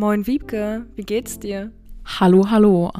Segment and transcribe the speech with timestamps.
[0.00, 1.72] Moin Wiebke, wie geht's dir?
[2.04, 2.92] Hallo, hallo.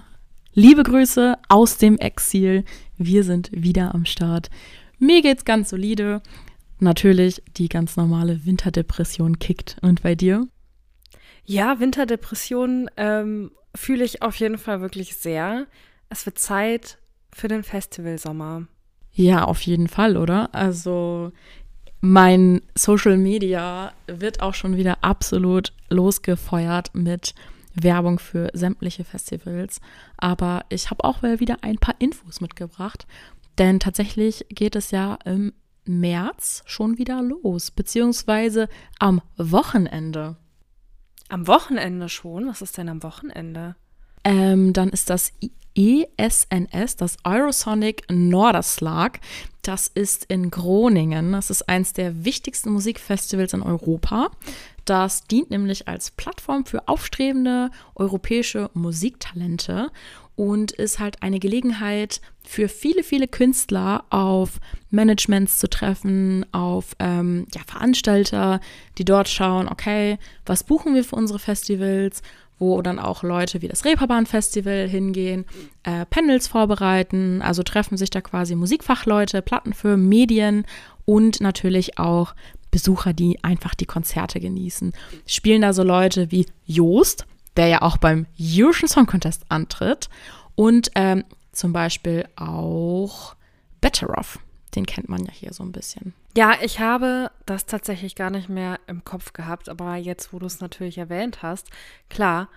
[0.53, 2.65] Liebe Grüße aus dem Exil.
[2.97, 4.51] Wir sind wieder am Start.
[4.99, 6.21] Mir geht's ganz solide
[6.81, 9.77] natürlich die ganz normale Winterdepression kickt.
[9.81, 10.49] Und bei dir?
[11.45, 15.69] Ja, Winterdepression ähm, fühle ich auf jeden Fall wirklich sehr.
[16.09, 16.99] Es wird Zeit
[17.33, 18.67] für den Festivalsommer.
[19.13, 20.53] Ja, auf jeden Fall, oder?
[20.53, 21.31] Also
[22.01, 27.35] mein Social Media wird auch schon wieder absolut losgefeuert mit
[27.75, 29.81] Werbung für sämtliche Festivals.
[30.17, 33.07] Aber ich habe auch wieder ein paar Infos mitgebracht.
[33.59, 35.53] Denn tatsächlich geht es ja im
[35.85, 38.69] März schon wieder los, beziehungsweise
[38.99, 40.37] am Wochenende.
[41.29, 42.47] Am Wochenende schon?
[42.47, 43.75] Was ist denn am Wochenende?
[44.25, 45.33] Ähm, dann ist das
[45.79, 49.21] ESNS, das Eurosonic Norderslag.
[49.63, 51.33] Das ist in Groningen.
[51.33, 54.31] Das ist eins der wichtigsten Musikfestivals in Europa.
[54.85, 59.93] Das dient nämlich als Plattform für aufstrebende europäische Musiktalente
[60.35, 67.47] und ist halt eine Gelegenheit für viele, viele Künstler auf Managements zu treffen, auf ähm,
[67.55, 68.61] ja, Veranstalter,
[68.97, 72.23] die dort schauen, okay, was buchen wir für unsere Festivals,
[72.59, 75.45] wo dann auch Leute wie das Reeperbahn Festival hingehen,
[75.85, 80.65] äh, Panels vorbereiten, also treffen sich da quasi Musikfachleute, Plattenfirmen, Medien
[81.05, 82.35] und natürlich auch
[82.71, 84.93] Besucher, die einfach die Konzerte genießen.
[85.27, 90.09] Spielen da so Leute wie Joost, der ja auch beim Eurovision Song Contest antritt.
[90.55, 93.35] Und ähm, zum Beispiel auch
[93.81, 94.39] Better Off.
[94.75, 96.13] Den kennt man ja hier so ein bisschen.
[96.39, 100.47] Ja, ich habe das tatsächlich gar nicht mehr im Kopf gehabt, aber jetzt, wo du
[100.47, 101.69] es natürlich erwähnt hast,
[102.09, 102.49] klar,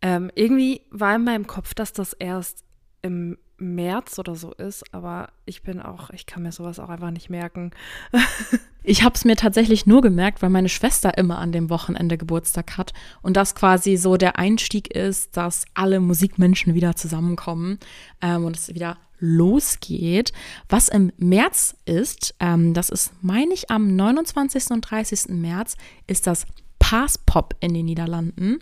[0.00, 2.64] ähm, irgendwie war in meinem Kopf, dass das erst
[3.06, 7.10] im März oder so ist, aber ich bin auch, ich kann mir sowas auch einfach
[7.10, 7.70] nicht merken.
[8.82, 12.76] ich habe es mir tatsächlich nur gemerkt, weil meine Schwester immer an dem Wochenende Geburtstag
[12.76, 17.78] hat und das quasi so der Einstieg ist, dass alle Musikmenschen wieder zusammenkommen
[18.20, 20.32] ähm, und es wieder losgeht.
[20.68, 24.70] Was im März ist, ähm, das ist, meine ich, am 29.
[24.70, 25.28] und 30.
[25.30, 26.46] März, ist das
[26.78, 28.58] Passpop in den Niederlanden.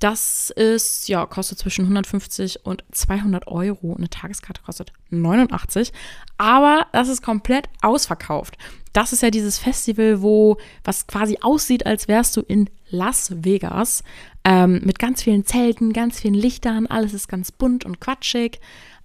[0.00, 3.94] Das ist, ja, kostet zwischen 150 und 200 Euro.
[3.96, 5.92] Eine Tageskarte kostet 89.
[6.36, 8.58] Aber das ist komplett ausverkauft.
[8.92, 14.02] Das ist ja dieses Festival, wo was quasi aussieht, als wärst du in Las Vegas.
[14.44, 16.86] Ähm, mit ganz vielen Zelten, ganz vielen Lichtern.
[16.86, 18.60] Alles ist ganz bunt und quatschig.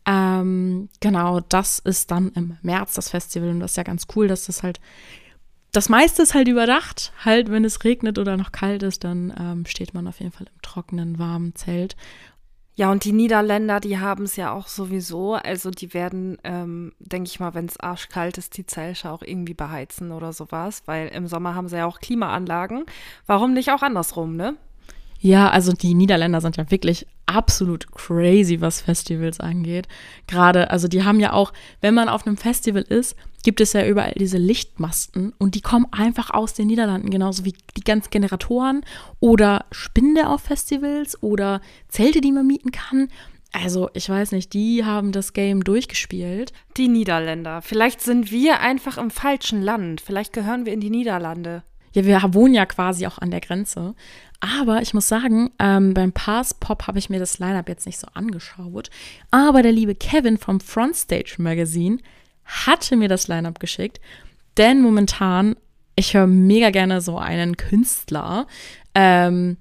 [0.05, 3.49] Ähm, genau, das ist dann im März das Festival.
[3.49, 4.79] Und das ist ja ganz cool, dass das halt
[5.71, 7.13] das meiste ist halt überdacht.
[7.23, 10.47] Halt, wenn es regnet oder noch kalt ist, dann ähm, steht man auf jeden Fall
[10.47, 11.95] im trockenen, warmen Zelt.
[12.75, 15.33] Ja, und die Niederländer, die haben es ja auch sowieso.
[15.35, 19.53] Also die werden, ähm, denke ich mal, wenn es arschkalt ist, die Zelte auch irgendwie
[19.53, 20.83] beheizen oder sowas.
[20.85, 22.85] Weil im Sommer haben sie ja auch Klimaanlagen.
[23.25, 24.55] Warum nicht auch andersrum, ne?
[25.23, 29.87] Ja, also die Niederländer sind ja wirklich absolut crazy, was Festivals angeht.
[30.25, 33.85] Gerade, also die haben ja auch, wenn man auf einem Festival ist, gibt es ja
[33.85, 38.83] überall diese Lichtmasten und die kommen einfach aus den Niederlanden, genauso wie die ganzen Generatoren
[39.19, 43.07] oder Spinde auf Festivals oder Zelte, die man mieten kann.
[43.53, 46.53] Also, ich weiß nicht, die haben das Game durchgespielt.
[46.77, 47.61] Die Niederländer.
[47.61, 50.01] Vielleicht sind wir einfach im falschen Land.
[50.01, 51.63] Vielleicht gehören wir in die Niederlande.
[51.93, 53.95] Ja, wir wohnen ja quasi auch an der Grenze.
[54.39, 57.99] Aber ich muss sagen, ähm, beim Pass Pop habe ich mir das Lineup jetzt nicht
[57.99, 58.89] so angeschaut.
[59.29, 61.97] Aber der liebe Kevin vom Frontstage Magazine
[62.45, 63.99] hatte mir das Lineup geschickt.
[64.57, 65.55] Denn momentan,
[65.95, 68.47] ich höre mega gerne so einen Künstler,
[68.95, 69.57] ähm,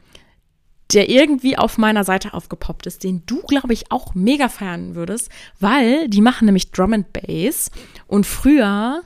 [0.93, 5.31] der irgendwie auf meiner Seite aufgepoppt ist, den du, glaube ich, auch mega feiern würdest,
[5.61, 7.71] weil die machen nämlich Drum and Bass.
[8.07, 9.03] Und früher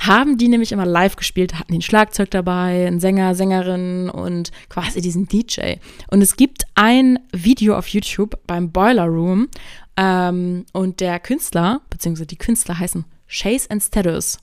[0.00, 5.00] haben die nämlich immer live gespielt, hatten den Schlagzeug dabei, einen Sänger, Sängerin und quasi
[5.00, 5.74] diesen DJ.
[6.10, 9.48] Und es gibt ein Video auf YouTube beim Boiler Room
[9.96, 14.38] ähm, und der Künstler, beziehungsweise die Künstler heißen Chase and Status.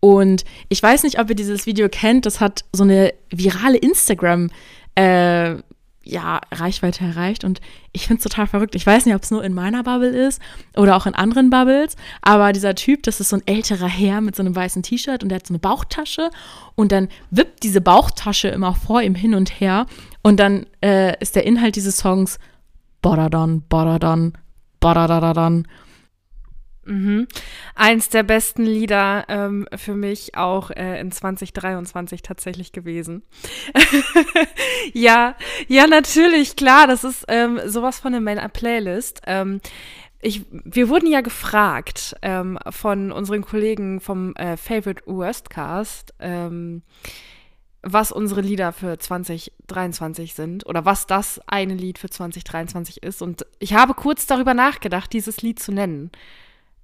[0.00, 4.50] Und ich weiß nicht, ob ihr dieses Video kennt, das hat so eine virale Instagram-
[4.94, 5.56] äh,
[6.04, 7.44] ja, Reichweite erreicht.
[7.44, 7.60] Und
[7.92, 8.74] ich finde es total verrückt.
[8.74, 10.40] Ich weiß nicht, ob es nur in meiner Bubble ist
[10.76, 11.96] oder auch in anderen Bubbles.
[12.22, 15.28] Aber dieser Typ, das ist so ein älterer Herr mit so einem weißen T-Shirt und
[15.28, 16.30] der hat so eine Bauchtasche.
[16.74, 19.86] Und dann wippt diese Bauchtasche immer vor ihm hin und her.
[20.22, 22.38] Und dann äh, ist der Inhalt dieses Songs
[23.00, 24.32] Bodadon, Bodadon,
[24.80, 25.66] Bodadadadon.
[26.84, 27.28] Mhm.
[27.74, 33.22] Eins der besten Lieder ähm, für mich auch äh, in 2023 tatsächlich gewesen.
[34.92, 35.36] ja,
[35.68, 39.22] ja, natürlich, klar, das ist ähm, sowas von in meiner Playlist.
[39.26, 39.60] Ähm,
[40.20, 46.82] ich, wir wurden ja gefragt ähm, von unseren Kollegen vom äh, Favorite Worstcast, ähm,
[47.82, 53.20] was unsere Lieder für 2023 sind oder was das eine Lied für 2023 ist.
[53.20, 56.12] Und ich habe kurz darüber nachgedacht, dieses Lied zu nennen.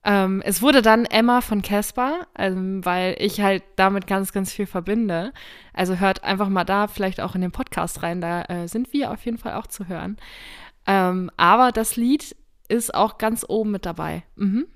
[0.05, 4.67] Ähm, es wurde dann Emma von Casper, ähm, weil ich halt damit ganz, ganz viel
[4.67, 5.33] verbinde.
[5.73, 9.11] Also hört einfach mal da vielleicht auch in den Podcast rein, da äh, sind wir
[9.11, 10.17] auf jeden Fall auch zu hören.
[10.87, 12.37] Ähm, aber das Lied
[12.69, 14.25] ist auch ganz oben mit dabei.
[14.37, 14.67] Mhm.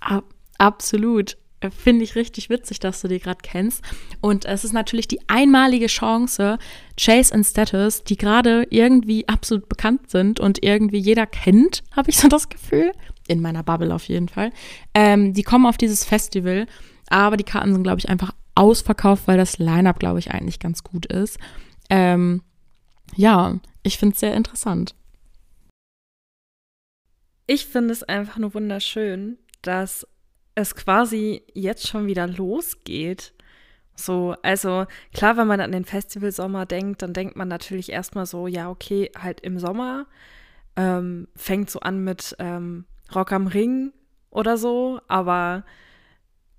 [0.00, 0.24] Ab
[0.58, 1.36] absolut.
[1.70, 3.82] Finde ich richtig witzig, dass du die gerade kennst.
[4.20, 6.58] Und es ist natürlich die einmalige Chance,
[7.00, 12.18] Chase und Status, die gerade irgendwie absolut bekannt sind und irgendwie jeder kennt, habe ich
[12.18, 12.92] so das Gefühl
[13.28, 14.50] in meiner Bubble auf jeden Fall.
[14.94, 16.66] Ähm, die kommen auf dieses Festival,
[17.08, 20.82] aber die Karten sind, glaube ich, einfach ausverkauft, weil das Line-up, glaube ich, eigentlich ganz
[20.82, 21.38] gut ist.
[21.90, 22.42] Ähm,
[23.14, 24.94] ja, ich finde es sehr interessant.
[27.46, 30.06] Ich finde es einfach nur wunderschön, dass
[30.56, 33.34] es quasi jetzt schon wieder losgeht.
[33.94, 38.46] So, also klar, wenn man an den Festivalsommer denkt, dann denkt man natürlich erstmal so,
[38.46, 40.06] ja, okay, halt im Sommer
[40.76, 42.84] ähm, fängt so an mit ähm,
[43.14, 43.92] Rock am Ring
[44.30, 45.64] oder so, aber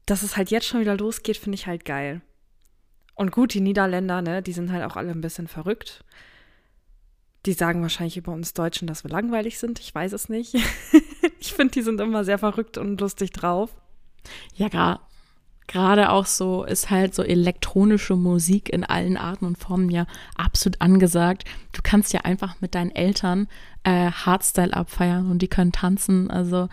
[0.05, 2.21] dass es halt jetzt schon wieder losgeht, finde ich halt geil.
[3.15, 6.03] Und gut, die Niederländer, ne, die sind halt auch alle ein bisschen verrückt.
[7.45, 9.79] Die sagen wahrscheinlich über uns Deutschen, dass wir langweilig sind.
[9.79, 10.55] Ich weiß es nicht.
[11.39, 13.75] ich finde, die sind immer sehr verrückt und lustig drauf.
[14.55, 14.99] Ja, gerade
[15.67, 20.81] gerade auch so ist halt so elektronische Musik in allen Arten und Formen ja absolut
[20.81, 21.43] angesagt.
[21.73, 23.47] Du kannst ja einfach mit deinen Eltern
[23.83, 26.31] äh, Hardstyle abfeiern und die können tanzen.
[26.31, 26.69] Also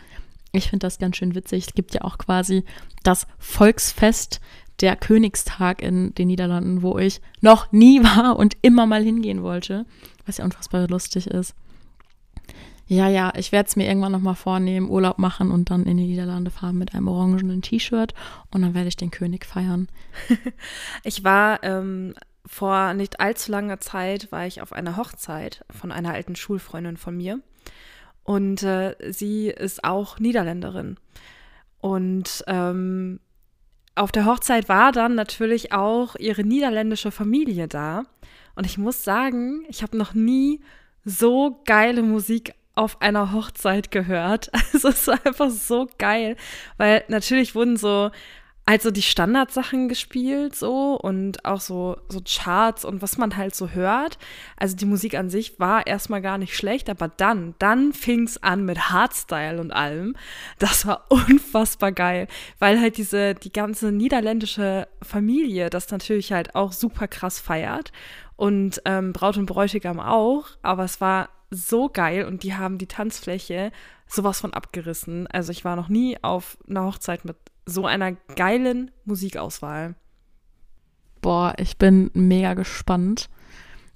[0.52, 1.67] ich finde das ganz schön witzig.
[1.67, 2.64] Es gibt ja auch quasi
[3.02, 4.41] das Volksfest
[4.81, 9.87] der Königstag in den Niederlanden, wo ich noch nie war und immer mal hingehen wollte,
[10.26, 11.55] was ja unfassbar lustig ist.
[12.87, 16.07] Ja, ja, ich werde es mir irgendwann nochmal vornehmen, Urlaub machen und dann in die
[16.07, 18.13] Niederlande fahren mit einem orangenen T-Shirt
[18.51, 19.89] und dann werde ich den König feiern.
[21.03, 22.15] ich war ähm,
[22.45, 27.17] vor nicht allzu langer Zeit, war ich auf einer Hochzeit von einer alten Schulfreundin von
[27.17, 27.41] mir
[28.23, 30.97] und äh, sie ist auch Niederländerin.
[31.81, 33.21] Und ähm,
[33.95, 38.05] auf der Hochzeit war dann natürlich auch ihre niederländische Familie da.
[38.57, 40.61] Und ich muss sagen, ich habe noch nie
[41.05, 44.50] so geile Musik auf einer Hochzeit gehört.
[44.75, 46.37] Also es war einfach so geil,
[46.79, 48.11] weil natürlich wurden so
[48.67, 53.71] also die Standardsachen gespielt so und auch so so Charts und was man halt so
[53.71, 54.19] hört.
[54.56, 58.65] Also die Musik an sich war erstmal gar nicht schlecht, aber dann dann fing's an
[58.65, 60.17] mit Hardstyle und allem.
[60.59, 62.26] Das war unfassbar geil,
[62.59, 67.93] weil halt diese die ganze niederländische Familie das natürlich halt auch super krass feiert
[68.37, 72.87] und ähm, Braut und Bräutigam auch, aber es war so geil und die haben die
[72.87, 73.73] Tanzfläche
[74.06, 75.27] sowas von abgerissen.
[75.29, 77.37] Also ich war noch nie auf einer Hochzeit mit
[77.67, 79.95] so einer geilen Musikauswahl.
[81.21, 83.31] Boah, ich bin mega gespannt.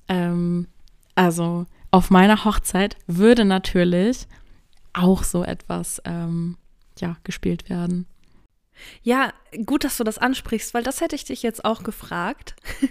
[0.09, 0.69] Ähm,
[1.15, 4.27] also auf meiner Hochzeit würde natürlich
[4.93, 6.57] auch so etwas ähm,
[6.99, 8.07] ja, gespielt werden.
[9.03, 9.33] Ja,
[9.67, 12.55] gut, dass du das ansprichst, weil das hätte ich dich jetzt auch gefragt,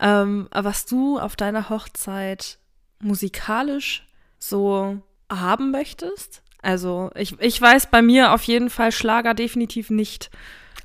[0.00, 2.58] ähm, was du auf deiner Hochzeit
[3.00, 4.06] musikalisch
[4.38, 6.42] so haben möchtest?
[6.62, 10.30] Also ich, ich weiß bei mir auf jeden Fall Schlager definitiv nicht.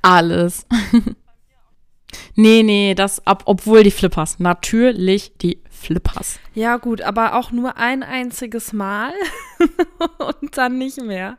[0.01, 0.65] Alles.
[2.35, 4.39] nee, nee, das ab, obwohl die Flippers.
[4.39, 6.39] Natürlich die Flippers.
[6.53, 9.11] Ja, gut, aber auch nur ein einziges Mal
[10.41, 11.37] und dann nicht mehr.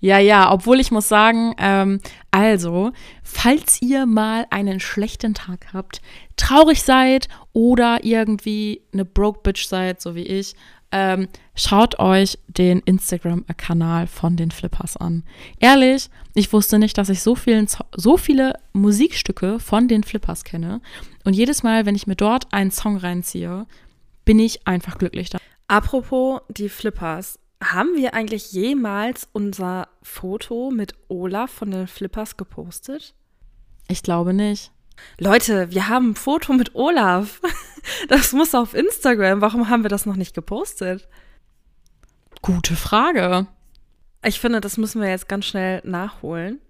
[0.00, 2.92] Ja, ja, obwohl ich muss sagen, ähm, also,
[3.22, 6.00] falls ihr mal einen schlechten Tag habt,
[6.38, 10.54] traurig seid oder irgendwie eine Broke Bitch seid, so wie ich,
[10.90, 15.22] ähm, schaut euch den Instagram-Kanal von den Flippers an.
[15.58, 20.80] Ehrlich, ich wusste nicht, dass ich so, vielen, so viele Musikstücke von den Flippers kenne.
[21.24, 23.66] Und jedes Mal, wenn ich mir dort einen Song reinziehe,
[24.24, 25.28] bin ich einfach glücklich.
[25.30, 25.38] Da.
[25.66, 27.38] Apropos die Flippers.
[27.62, 33.14] Haben wir eigentlich jemals unser Foto mit Olaf von den Flippers gepostet?
[33.88, 34.70] Ich glaube nicht.
[35.18, 37.40] Leute, wir haben ein Foto mit Olaf.
[38.08, 39.40] Das muss auf Instagram.
[39.40, 41.08] Warum haben wir das noch nicht gepostet?
[42.42, 43.46] Gute Frage.
[44.22, 46.60] Ich finde, das müssen wir jetzt ganz schnell nachholen.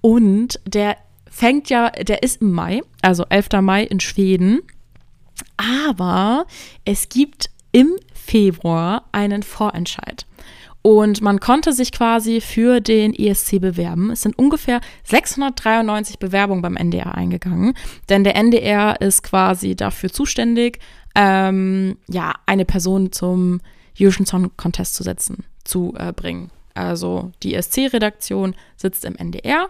[0.00, 0.96] Und der
[1.28, 3.48] fängt ja, der ist im Mai, also 11.
[3.60, 4.60] Mai in Schweden.
[5.56, 6.46] Aber
[6.84, 7.96] es gibt im
[8.28, 10.26] Februar einen Vorentscheid.
[10.82, 14.10] Und man konnte sich quasi für den ESC bewerben.
[14.10, 17.74] Es sind ungefähr 693 Bewerbungen beim NDR eingegangen,
[18.08, 20.78] denn der NDR ist quasi dafür zuständig,
[21.14, 23.60] ähm, ja, eine Person zum
[23.98, 26.50] Eurovision Song Contest zu setzen, zu äh, bringen.
[26.74, 29.68] Also die ESC-Redaktion sitzt im NDR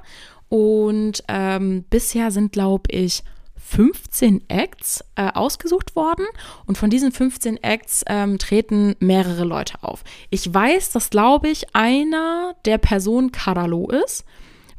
[0.48, 3.22] und ähm, bisher sind, glaube ich,
[3.68, 6.24] 15 Acts äh, ausgesucht worden
[6.64, 10.04] und von diesen 15 Acts ähm, treten mehrere Leute auf.
[10.30, 14.24] Ich weiß, dass, glaube ich, einer der Personen Karalo ist,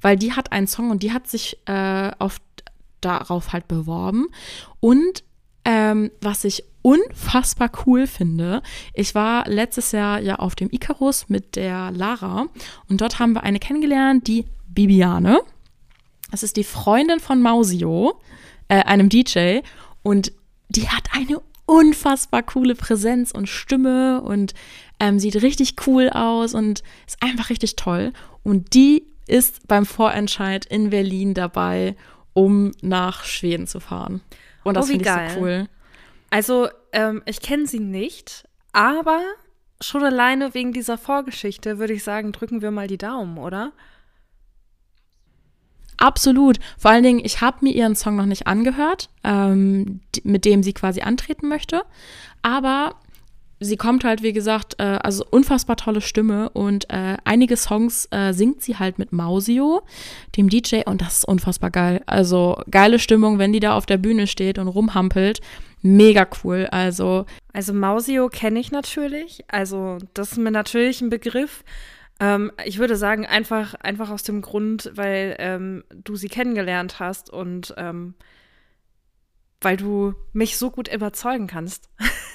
[0.01, 2.41] weil die hat einen Song und die hat sich äh, auf,
[2.99, 4.27] darauf halt beworben.
[4.79, 5.23] Und
[5.65, 8.63] ähm, was ich unfassbar cool finde,
[8.95, 12.47] ich war letztes Jahr ja auf dem Icarus mit der Lara
[12.87, 15.41] und dort haben wir eine kennengelernt, die Bibiane.
[16.31, 18.19] Das ist die Freundin von Mausio
[18.69, 19.59] äh, einem DJ
[20.01, 20.31] und
[20.69, 24.53] die hat eine unfassbar coole Präsenz und Stimme und
[24.99, 28.11] ähm, sieht richtig cool aus und ist einfach richtig toll.
[28.43, 31.95] Und die ist beim Vorentscheid in Berlin dabei,
[32.33, 34.21] um nach Schweden zu fahren.
[34.63, 35.67] Und das oh, finde ich so cool.
[36.31, 39.21] Also, ähm, ich kenne sie nicht, aber
[39.81, 43.71] schon alleine wegen dieser Vorgeschichte würde ich sagen, drücken wir mal die Daumen, oder?
[45.99, 46.59] Absolut.
[46.77, 50.73] Vor allen Dingen, ich habe mir ihren Song noch nicht angehört, ähm, mit dem sie
[50.73, 51.81] quasi antreten möchte.
[52.41, 52.95] Aber
[53.59, 58.31] sie kommt halt, wie gesagt, äh, also unfassbar tolle Stimme und äh, einige Songs äh,
[58.31, 59.81] singt sie halt mit Mausio,
[60.37, 62.01] dem DJ, und das ist unfassbar geil.
[62.05, 65.41] Also geile Stimmung, wenn die da auf der Bühne steht und rumhampelt.
[65.81, 66.67] Mega cool.
[66.71, 67.25] Also.
[67.53, 69.43] Also Mausio kenne ich natürlich.
[69.47, 71.63] Also, das ist mir natürlich ein Begriff.
[72.19, 77.29] Ähm, ich würde sagen, einfach, einfach aus dem Grund, weil ähm, du sie kennengelernt hast
[77.29, 78.15] und ähm,
[79.61, 81.89] weil du mich so gut überzeugen kannst.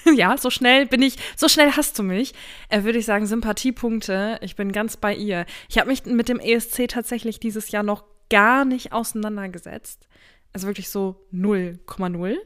[0.14, 2.34] ja, so schnell bin ich, so schnell hast du mich.
[2.68, 4.38] Äh, würde ich sagen, Sympathiepunkte.
[4.42, 5.46] Ich bin ganz bei ihr.
[5.68, 10.08] Ich habe mich mit dem ESC tatsächlich dieses Jahr noch gar nicht auseinandergesetzt.
[10.52, 12.36] Also wirklich so 0,0.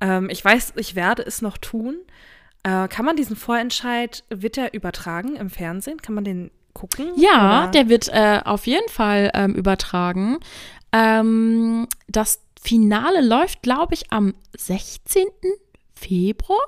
[0.00, 1.98] Ähm, ich weiß, ich werde es noch tun.
[2.62, 6.02] Äh, kann man diesen Vorentscheid, wird der übertragen im Fernsehen?
[6.02, 7.12] Kann man den gucken?
[7.16, 7.70] Ja, oder?
[7.72, 10.38] der wird äh, auf jeden Fall ähm, übertragen.
[10.92, 15.26] Ähm, das Finale läuft, glaube ich, am 16.
[15.94, 16.60] Februar.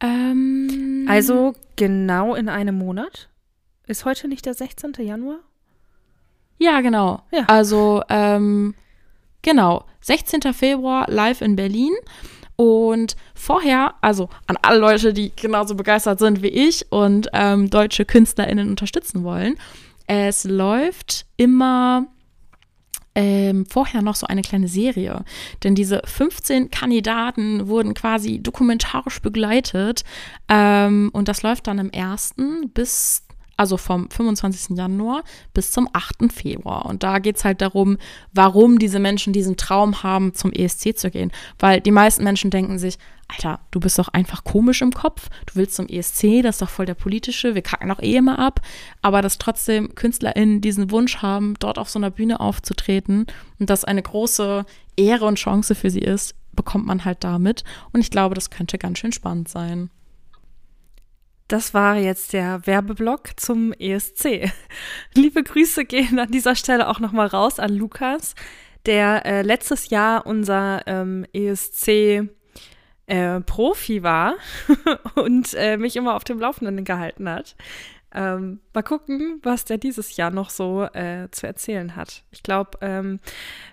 [0.00, 3.28] Ähm, also genau in einem Monat.
[3.86, 4.92] Ist heute nicht der 16.
[4.98, 5.40] Januar?
[6.58, 7.22] Ja, genau.
[7.32, 7.44] Ja.
[7.46, 8.74] Also, ähm,
[9.42, 10.52] genau, 16.
[10.52, 11.92] Februar live in Berlin.
[12.60, 18.04] Und vorher, also an alle Leute, die genauso begeistert sind wie ich und ähm, deutsche
[18.04, 19.56] KünstlerInnen unterstützen wollen,
[20.06, 22.06] es läuft immer
[23.14, 25.24] ähm, vorher noch so eine kleine Serie.
[25.64, 30.04] Denn diese 15 Kandidaten wurden quasi dokumentarisch begleitet.
[30.50, 33.22] Ähm, und das läuft dann im ersten bis
[33.60, 34.78] also vom 25.
[34.78, 36.32] Januar bis zum 8.
[36.32, 36.86] Februar.
[36.86, 37.98] Und da geht es halt darum,
[38.32, 41.30] warum diese Menschen diesen Traum haben, zum ESC zu gehen.
[41.58, 42.96] Weil die meisten Menschen denken sich,
[43.28, 46.70] Alter, du bist doch einfach komisch im Kopf, du willst zum ESC, das ist doch
[46.70, 48.62] voll der politische, wir kacken doch eh immer ab.
[49.02, 53.26] Aber dass trotzdem KünstlerInnen diesen Wunsch haben, dort auf so einer Bühne aufzutreten
[53.58, 54.64] und das eine große
[54.96, 57.62] Ehre und Chance für sie ist, bekommt man halt damit.
[57.92, 59.90] Und ich glaube, das könnte ganz schön spannend sein.
[61.50, 64.52] Das war jetzt der Werbeblock zum ESC.
[65.16, 68.36] Liebe Grüße gehen an dieser Stelle auch nochmal raus an Lukas,
[68.86, 72.28] der äh, letztes Jahr unser ähm, ESC
[73.08, 74.36] äh, Profi war
[75.16, 77.56] und äh, mich immer auf dem Laufenden gehalten hat.
[78.12, 82.24] Ähm, mal gucken, was der dieses Jahr noch so äh, zu erzählen hat.
[82.32, 83.20] Ich glaube, ähm,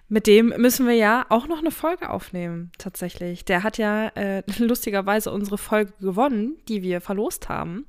[0.10, 3.46] mit dem müssen wir ja auch noch eine Folge aufnehmen, tatsächlich.
[3.46, 7.86] Der hat ja äh, lustigerweise unsere Folge gewonnen, die wir verlost haben.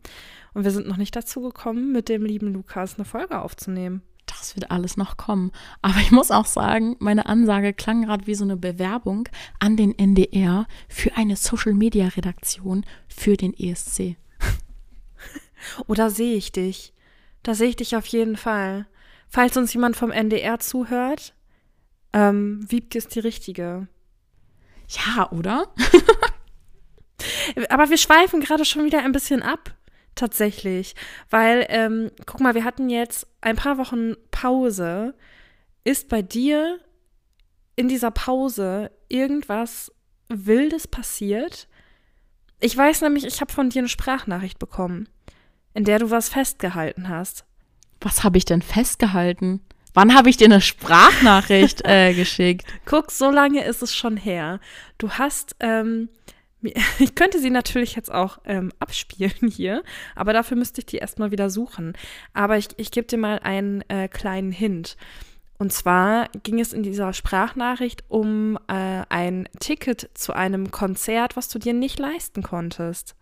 [0.54, 4.02] Und wir sind noch nicht dazu gekommen, mit dem lieben Lukas eine Folge aufzunehmen.
[4.26, 5.52] Das wird alles noch kommen.
[5.82, 9.28] Aber ich muss auch sagen, meine Ansage klang gerade wie so eine Bewerbung
[9.58, 14.16] an den NDR für eine Social-Media-Redaktion für den ESC.
[15.86, 16.92] Oder sehe ich dich?
[17.42, 18.86] Da sehe ich dich auf jeden Fall.
[19.28, 21.34] Falls uns jemand vom NDR zuhört,
[22.12, 23.88] ähm, Wiebke ist die Richtige.
[24.88, 25.72] Ja, oder?
[27.68, 29.74] Aber wir schweifen gerade schon wieder ein bisschen ab
[30.14, 30.94] tatsächlich.
[31.30, 35.14] Weil, ähm, guck mal, wir hatten jetzt ein paar Wochen Pause.
[35.84, 36.80] Ist bei dir
[37.76, 39.92] in dieser Pause irgendwas
[40.28, 41.68] Wildes passiert?
[42.60, 45.08] Ich weiß nämlich, ich habe von dir eine Sprachnachricht bekommen,
[45.74, 47.44] in der du was festgehalten hast.
[48.00, 49.60] Was habe ich denn festgehalten?
[49.94, 52.66] Wann habe ich dir eine Sprachnachricht äh, geschickt?
[52.84, 54.60] Guck, so lange ist es schon her.
[54.98, 56.08] Du hast ähm,
[56.98, 59.82] Ich könnte sie natürlich jetzt auch ähm, abspielen hier,
[60.14, 61.94] aber dafür müsste ich die erstmal wieder suchen.
[62.32, 64.96] Aber ich, ich gebe dir mal einen äh, kleinen Hint.
[65.60, 71.48] Und zwar ging es in dieser Sprachnachricht um äh, ein Ticket zu einem Konzert, was
[71.48, 73.16] du dir nicht leisten konntest.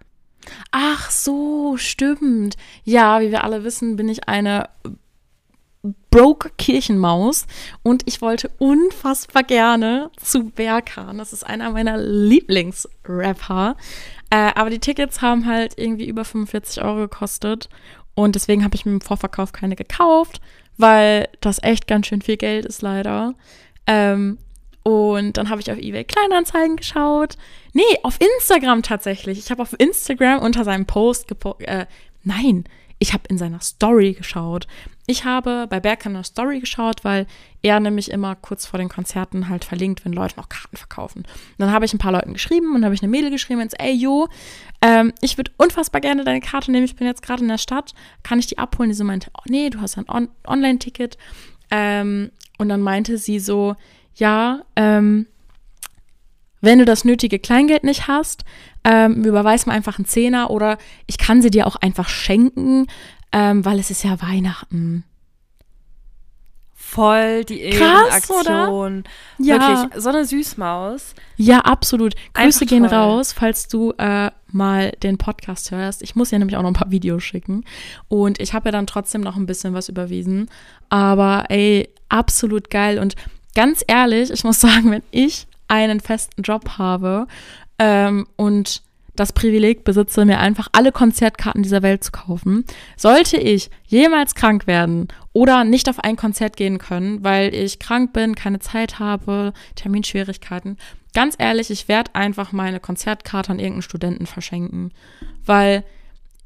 [0.71, 2.57] Ach so, stimmt.
[2.85, 4.69] Ja, wie wir alle wissen, bin ich eine
[6.11, 7.47] Broke Kirchenmaus
[7.83, 11.19] und ich wollte unfassbar gerne zu Berkan.
[11.19, 13.77] Das ist einer meiner Lieblingsrapper.
[14.31, 17.69] Äh, aber die Tickets haben halt irgendwie über 45 Euro gekostet
[18.15, 20.41] und deswegen habe ich mir im Vorverkauf keine gekauft,
[20.79, 23.35] weil das echt ganz schön viel Geld ist leider.
[23.87, 24.39] Ähm,
[24.87, 27.37] und dann habe ich auf eBay Kleinanzeigen geschaut.
[27.73, 29.37] Nee, auf Instagram tatsächlich.
[29.37, 31.67] Ich habe auf Instagram unter seinem Post gepostet.
[31.67, 31.87] Äh,
[32.23, 32.63] nein,
[33.01, 34.69] ich habe in seiner Story geschaut.
[35.09, 37.27] Ich habe bei Berg in Story geschaut, weil
[37.63, 41.23] er nämlich immer kurz vor den Konzerten halt verlinkt, wenn Leute noch Karten verkaufen.
[41.23, 43.77] Und dann habe ich ein paar Leuten geschrieben und habe ich eine Mail geschrieben so,
[43.81, 44.29] ey, yo,
[44.83, 47.93] ähm, ich würde unfassbar gerne deine Karte nehmen, ich bin jetzt gerade in der Stadt,
[48.23, 48.91] kann ich die abholen?
[48.91, 51.19] Die so meinte, oh nee, du hast ein On Online-Ticket.
[51.73, 53.75] Ähm, und dann meinte sie so,
[54.17, 55.27] ja, ähm,
[56.61, 58.45] wenn du das nötige Kleingeld nicht hast,
[58.85, 62.87] ähm, überweis mir einfach einen Zehner oder ich kann sie dir auch einfach schenken,
[63.33, 65.05] ähm, weil es ist ja Weihnachten.
[66.75, 69.05] Voll die Ehrenaktion.
[69.39, 69.55] Ja.
[69.59, 71.15] Wirklich, so eine Süßmaus.
[71.37, 72.15] Ja, absolut.
[72.15, 72.97] Grüße Einfach gehen toll.
[72.97, 76.01] raus, falls du äh, mal den Podcast hörst.
[76.03, 77.65] Ich muss ja nämlich auch noch ein paar Videos schicken.
[78.09, 80.49] Und ich habe ja dann trotzdem noch ein bisschen was überwiesen.
[80.89, 83.01] Aber ey, absolut geil.
[83.01, 83.17] Und
[83.57, 87.27] ganz ehrlich, ich muss sagen, wenn ich einen festen Job habe
[87.81, 88.83] ähm, und
[89.17, 92.67] das Privileg besitze, mir einfach alle Konzertkarten dieser Welt zu kaufen.
[92.99, 98.13] Sollte ich jemals krank werden oder nicht auf ein Konzert gehen können, weil ich krank
[98.13, 100.77] bin, keine Zeit habe, Terminschwierigkeiten,
[101.15, 104.93] ganz ehrlich, ich werde einfach meine Konzertkarte an irgendeinen Studenten verschenken,
[105.47, 105.83] weil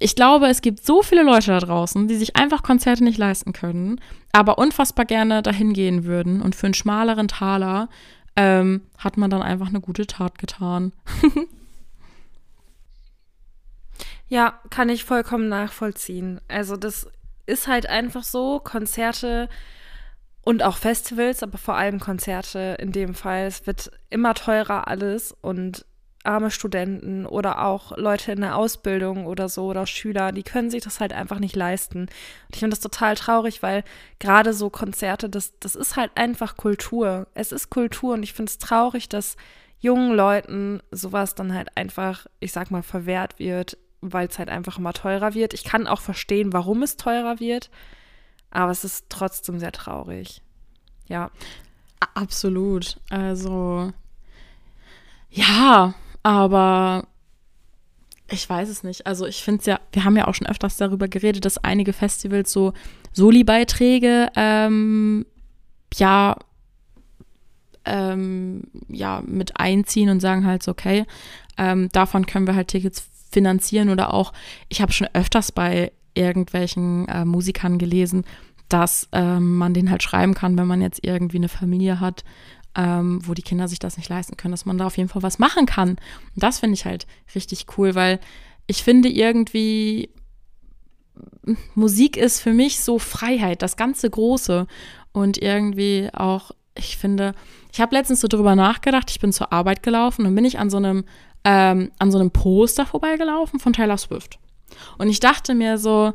[0.01, 3.53] ich glaube, es gibt so viele Leute da draußen, die sich einfach Konzerte nicht leisten
[3.53, 4.01] können,
[4.33, 7.89] aber unfassbar gerne dahin gehen würden und für einen schmaleren Taler
[8.35, 10.93] ähm, hat man dann einfach eine gute Tat getan.
[14.31, 16.41] Ja, kann ich vollkommen nachvollziehen.
[16.47, 17.09] Also das
[17.47, 19.49] ist halt einfach so, Konzerte
[20.43, 25.35] und auch Festivals, aber vor allem Konzerte in dem Fall, es wird immer teurer alles
[25.43, 25.85] und
[26.23, 30.83] arme Studenten oder auch Leute in der Ausbildung oder so oder Schüler, die können sich
[30.83, 32.01] das halt einfach nicht leisten.
[32.03, 32.11] Und
[32.53, 33.85] ich finde das total traurig, weil
[34.19, 37.27] gerade so Konzerte, das, das ist halt einfach Kultur.
[37.35, 39.37] Es ist Kultur und ich finde es traurig, dass
[39.79, 44.79] jungen Leuten sowas dann halt einfach, ich sag mal, verwehrt wird weil es halt einfach
[44.79, 45.55] immer teurer wird.
[45.55, 47.71] Ich kann auch verstehen, warum es teurer wird,
[48.51, 50.43] aber es ist trotzdem sehr traurig.
[51.07, 51.31] Ja.
[52.15, 52.99] Absolut.
[53.11, 53.93] Also,
[55.29, 57.07] ja, aber
[58.31, 59.07] ich weiß es nicht.
[59.07, 61.93] Also ich finde es ja, wir haben ja auch schon öfters darüber geredet, dass einige
[61.93, 62.73] Festivals so
[63.13, 65.27] Soli-Beiträge ähm,
[65.95, 66.37] ja,
[67.85, 71.07] ähm, ja mit einziehen und sagen halt so, okay,
[71.59, 74.33] ähm, davon können wir halt Tickets finanzieren oder auch,
[74.69, 78.25] ich habe schon öfters bei irgendwelchen äh, Musikern gelesen,
[78.69, 82.25] dass ähm, man den halt schreiben kann, wenn man jetzt irgendwie eine Familie hat,
[82.75, 85.23] ähm, wo die Kinder sich das nicht leisten können, dass man da auf jeden Fall
[85.23, 85.91] was machen kann.
[85.91, 85.99] Und
[86.43, 88.21] das finde ich halt richtig cool, weil
[88.67, 90.11] ich finde irgendwie,
[91.75, 94.67] Musik ist für mich so Freiheit, das ganze Große.
[95.13, 97.35] Und irgendwie auch, ich finde,
[97.73, 100.71] ich habe letztens so drüber nachgedacht, ich bin zur Arbeit gelaufen und bin ich an
[100.71, 101.05] so einem
[101.45, 104.39] ähm, an so einem Poster vorbeigelaufen von Taylor Swift.
[104.99, 106.13] Und ich dachte mir so,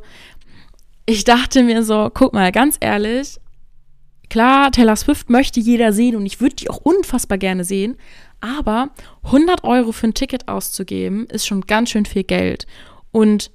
[1.04, 3.38] ich dachte mir so, guck mal, ganz ehrlich,
[4.28, 7.96] klar, Taylor Swift möchte jeder sehen und ich würde die auch unfassbar gerne sehen,
[8.40, 8.90] aber
[9.24, 12.66] 100 Euro für ein Ticket auszugeben, ist schon ganz schön viel Geld.
[13.12, 13.50] Und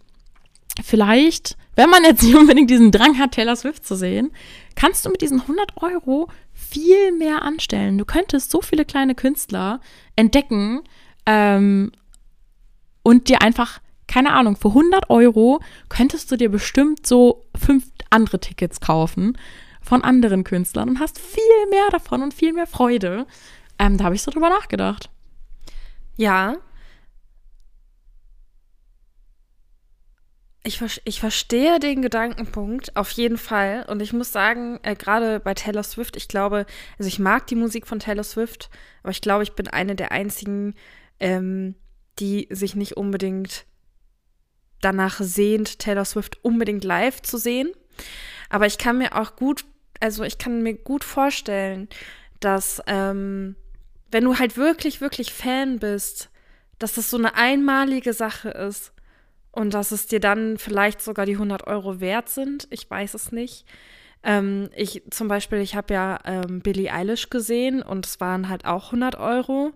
[0.83, 4.31] vielleicht, wenn man jetzt nicht unbedingt diesen Drang hat, Taylor Swift zu sehen,
[4.75, 7.97] kannst du mit diesen 100 Euro viel mehr anstellen.
[7.97, 9.81] Du könntest so viele kleine Künstler
[10.15, 10.81] entdecken
[11.25, 11.91] ähm,
[13.03, 13.79] und dir einfach
[14.11, 19.37] keine Ahnung, für 100 Euro könntest du dir bestimmt so fünf andere Tickets kaufen
[19.81, 23.25] von anderen Künstlern und hast viel mehr davon und viel mehr Freude.
[23.79, 25.09] Ähm, da habe ich so drüber nachgedacht.
[26.15, 26.57] Ja.
[30.63, 33.85] Ich, ich verstehe den Gedankenpunkt auf jeden Fall.
[33.89, 36.67] Und ich muss sagen, äh, gerade bei Taylor Swift, ich glaube,
[36.99, 38.69] also ich mag die Musik von Taylor Swift,
[39.01, 40.75] aber ich glaube, ich bin eine der einzigen,
[41.19, 41.73] ähm,
[42.19, 43.65] die sich nicht unbedingt
[44.81, 47.71] danach sehnt, Taylor Swift unbedingt live zu sehen.
[48.49, 49.65] Aber ich kann mir auch gut,
[50.01, 51.87] also ich kann mir gut vorstellen,
[52.39, 53.55] dass ähm,
[54.11, 56.29] wenn du halt wirklich, wirklich Fan bist,
[56.79, 58.91] dass das so eine einmalige Sache ist
[59.51, 62.67] und dass es dir dann vielleicht sogar die 100 Euro wert sind.
[62.71, 63.65] Ich weiß es nicht.
[64.23, 68.65] Ähm, ich zum Beispiel, ich habe ja ähm, Billie Eilish gesehen und es waren halt
[68.65, 69.71] auch 100 Euro.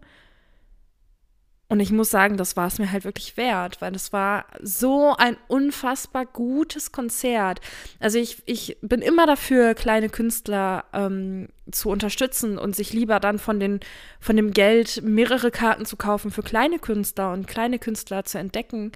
[1.68, 5.16] Und ich muss sagen, das war es mir halt wirklich wert, weil es war so
[5.18, 7.60] ein unfassbar gutes Konzert.
[8.00, 13.40] Also ich, ich bin immer dafür, kleine Künstler ähm, zu unterstützen und sich lieber dann
[13.40, 13.80] von, den,
[14.20, 18.92] von dem Geld mehrere Karten zu kaufen für kleine Künstler und kleine Künstler zu entdecken.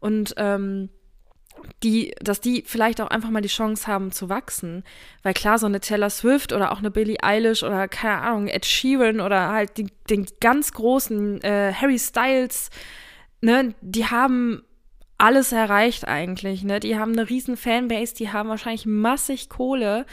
[0.00, 0.88] Und ähm,
[1.82, 4.84] die, dass die vielleicht auch einfach mal die Chance haben zu wachsen.
[5.22, 8.66] Weil klar, so eine Taylor Swift oder auch eine Billie Eilish oder keine Ahnung, Ed
[8.66, 12.70] Sheeran oder halt die, den ganz großen äh, Harry Styles,
[13.40, 14.62] ne, die haben
[15.18, 16.80] alles erreicht eigentlich, ne?
[16.80, 20.06] Die haben eine riesen Fanbase, die haben wahrscheinlich massig Kohle,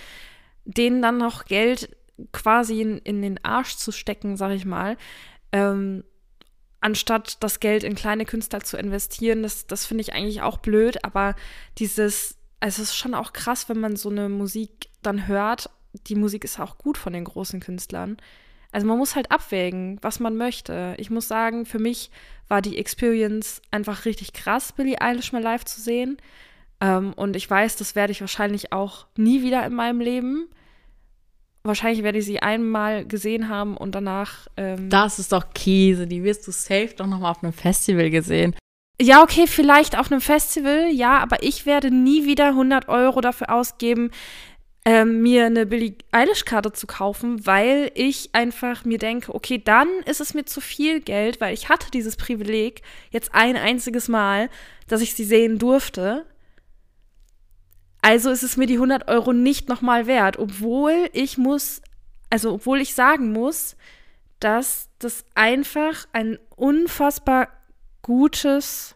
[0.66, 1.96] denen dann noch Geld
[2.32, 4.98] quasi in, in den Arsch zu stecken, sag ich mal.
[5.52, 6.04] Ähm,
[6.82, 9.44] anstatt das Geld in kleine Künstler zu investieren.
[9.44, 11.36] Das, das finde ich eigentlich auch blöd, aber
[11.78, 15.70] dieses, also es ist schon auch krass, wenn man so eine Musik dann hört.
[16.08, 18.18] Die Musik ist auch gut von den großen Künstlern.
[18.72, 20.96] Also man muss halt abwägen, was man möchte.
[20.98, 22.10] Ich muss sagen, für mich
[22.48, 26.18] war die Experience einfach richtig krass, Billie Eilish mal live zu sehen.
[26.80, 30.50] Ähm, und ich weiß, das werde ich wahrscheinlich auch nie wieder in meinem Leben
[31.64, 34.48] wahrscheinlich werde ich sie einmal gesehen haben und danach.
[34.58, 38.56] Ähm das ist doch Käse, die wirst du safe doch nochmal auf einem Festival gesehen.
[39.02, 43.52] Ja, okay, vielleicht auf einem Festival, ja, aber ich werde nie wieder 100 Euro dafür
[43.52, 44.12] ausgeben,
[44.84, 50.22] ähm, mir eine Billie Eilish-Karte zu kaufen, weil ich einfach mir denke, okay, dann ist
[50.22, 54.50] es mir zu viel Geld, weil ich hatte dieses Privileg jetzt ein einziges Mal,
[54.88, 56.26] dass ich sie sehen durfte.
[58.02, 61.82] Also ist es mir die 100 Euro nicht nochmal wert, obwohl ich muss,
[62.30, 63.76] also obwohl ich sagen muss,
[64.40, 67.50] dass das einfach ein unfassbar
[68.02, 68.96] gutes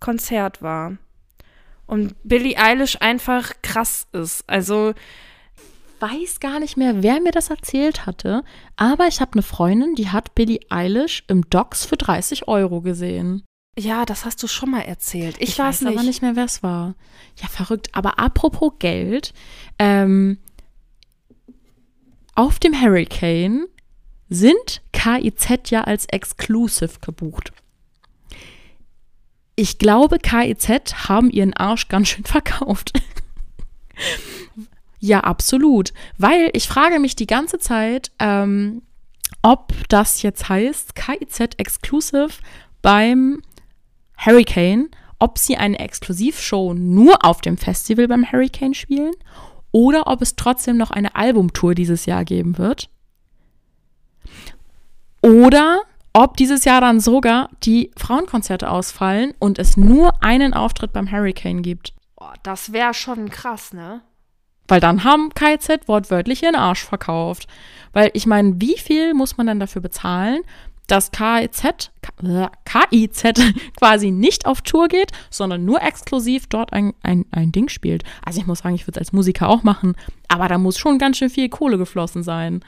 [0.00, 0.96] Konzert war.
[1.86, 4.44] Und Billie Eilish einfach krass ist.
[4.48, 4.94] Also
[6.00, 8.42] weiß gar nicht mehr, wer mir das erzählt hatte,
[8.76, 13.44] aber ich habe eine Freundin, die hat Billie Eilish im Docks für 30 Euro gesehen.
[13.78, 15.36] Ja, das hast du schon mal erzählt.
[15.38, 16.94] Ich, ich weiß, weiß aber nicht mehr, wer es war.
[17.40, 17.88] Ja, verrückt.
[17.92, 19.34] Aber apropos Geld,
[19.78, 20.38] ähm,
[22.34, 23.66] auf dem Hurricane
[24.28, 27.52] sind KIZ ja als Exclusive gebucht.
[29.56, 32.92] Ich glaube, KIZ haben ihren Arsch ganz schön verkauft.
[35.00, 35.92] ja, absolut.
[36.16, 38.82] Weil ich frage mich die ganze Zeit, ähm,
[39.42, 42.30] ob das jetzt heißt, KIZ Exclusive
[42.80, 43.42] beim
[44.16, 49.12] Hurricane, ob sie eine Exklusivshow nur auf dem Festival beim Hurricane spielen
[49.72, 52.88] oder ob es trotzdem noch eine Albumtour dieses Jahr geben wird.
[55.22, 61.10] Oder ob dieses Jahr dann sogar die Frauenkonzerte ausfallen und es nur einen Auftritt beim
[61.10, 61.92] Hurricane gibt.
[62.16, 64.00] Boah, das wäre schon krass, ne?
[64.68, 67.46] Weil dann haben KZ wortwörtlich ihren Arsch verkauft.
[67.92, 70.40] Weil ich meine, wie viel muss man dann dafür bezahlen,
[70.86, 71.90] dass KIZ,
[72.64, 73.22] KIZ
[73.76, 78.04] quasi nicht auf Tour geht, sondern nur exklusiv dort ein, ein, ein Ding spielt.
[78.24, 79.94] Also ich muss sagen, ich würde es als Musiker auch machen,
[80.28, 82.64] aber da muss schon ganz schön viel Kohle geflossen sein.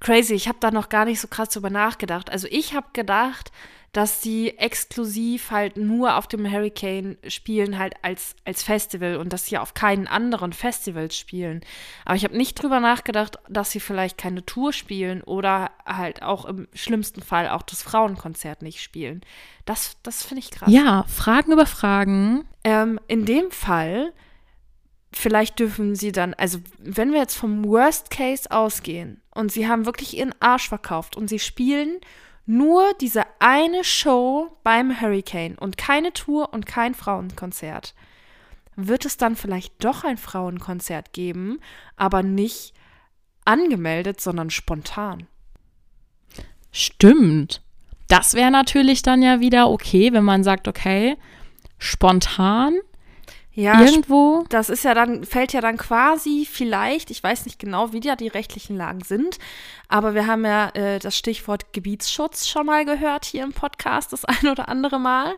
[0.00, 2.30] Crazy, ich habe da noch gar nicht so krass drüber nachgedacht.
[2.30, 3.52] Also ich habe gedacht,
[3.94, 9.46] dass sie exklusiv halt nur auf dem Hurricane spielen, halt als, als Festival und dass
[9.46, 11.60] sie auf keinen anderen Festivals spielen.
[12.04, 16.44] Aber ich habe nicht drüber nachgedacht, dass sie vielleicht keine Tour spielen oder halt auch
[16.44, 19.20] im schlimmsten Fall auch das Frauenkonzert nicht spielen.
[19.64, 20.68] Das, das finde ich krass.
[20.72, 22.48] Ja, Fragen über Fragen.
[22.64, 24.12] Ähm, in dem Fall,
[25.12, 29.86] vielleicht dürfen sie dann, also wenn wir jetzt vom Worst Case ausgehen und sie haben
[29.86, 32.00] wirklich ihren Arsch verkauft und sie spielen
[32.46, 37.94] nur diese eine Show beim Hurricane und keine Tour und kein Frauenkonzert.
[38.76, 41.60] Wird es dann vielleicht doch ein Frauenkonzert geben,
[41.96, 42.74] aber nicht
[43.44, 45.26] angemeldet, sondern spontan?
[46.72, 47.62] Stimmt.
[48.08, 51.16] Das wäre natürlich dann ja wieder okay, wenn man sagt, okay,
[51.78, 52.74] spontan
[53.54, 54.44] ja, irgendwo.
[54.48, 58.16] Das ist ja dann, fällt ja dann quasi vielleicht, ich weiß nicht genau, wie ja
[58.16, 59.38] die rechtlichen Lagen sind,
[59.88, 64.24] aber wir haben ja äh, das Stichwort Gebietsschutz schon mal gehört hier im Podcast das
[64.24, 65.36] ein oder andere Mal.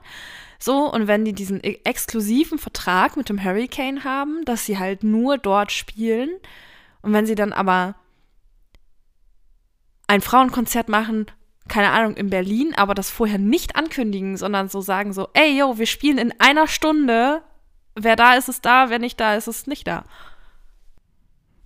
[0.58, 5.04] So, und wenn die diesen e-, exklusiven Vertrag mit dem Hurricane haben, dass sie halt
[5.04, 6.30] nur dort spielen,
[7.02, 7.94] und wenn sie dann aber
[10.06, 11.26] ein Frauenkonzert machen,
[11.68, 15.78] keine Ahnung, in Berlin, aber das vorher nicht ankündigen, sondern so sagen so, ey, yo,
[15.78, 17.42] wir spielen in einer Stunde
[17.96, 20.04] wer da ist, ist da, wer nicht da ist, ist nicht da.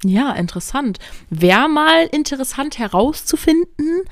[0.04, 0.98] Ja, interessant.
[1.28, 4.02] Wäre mal interessant herauszufinden,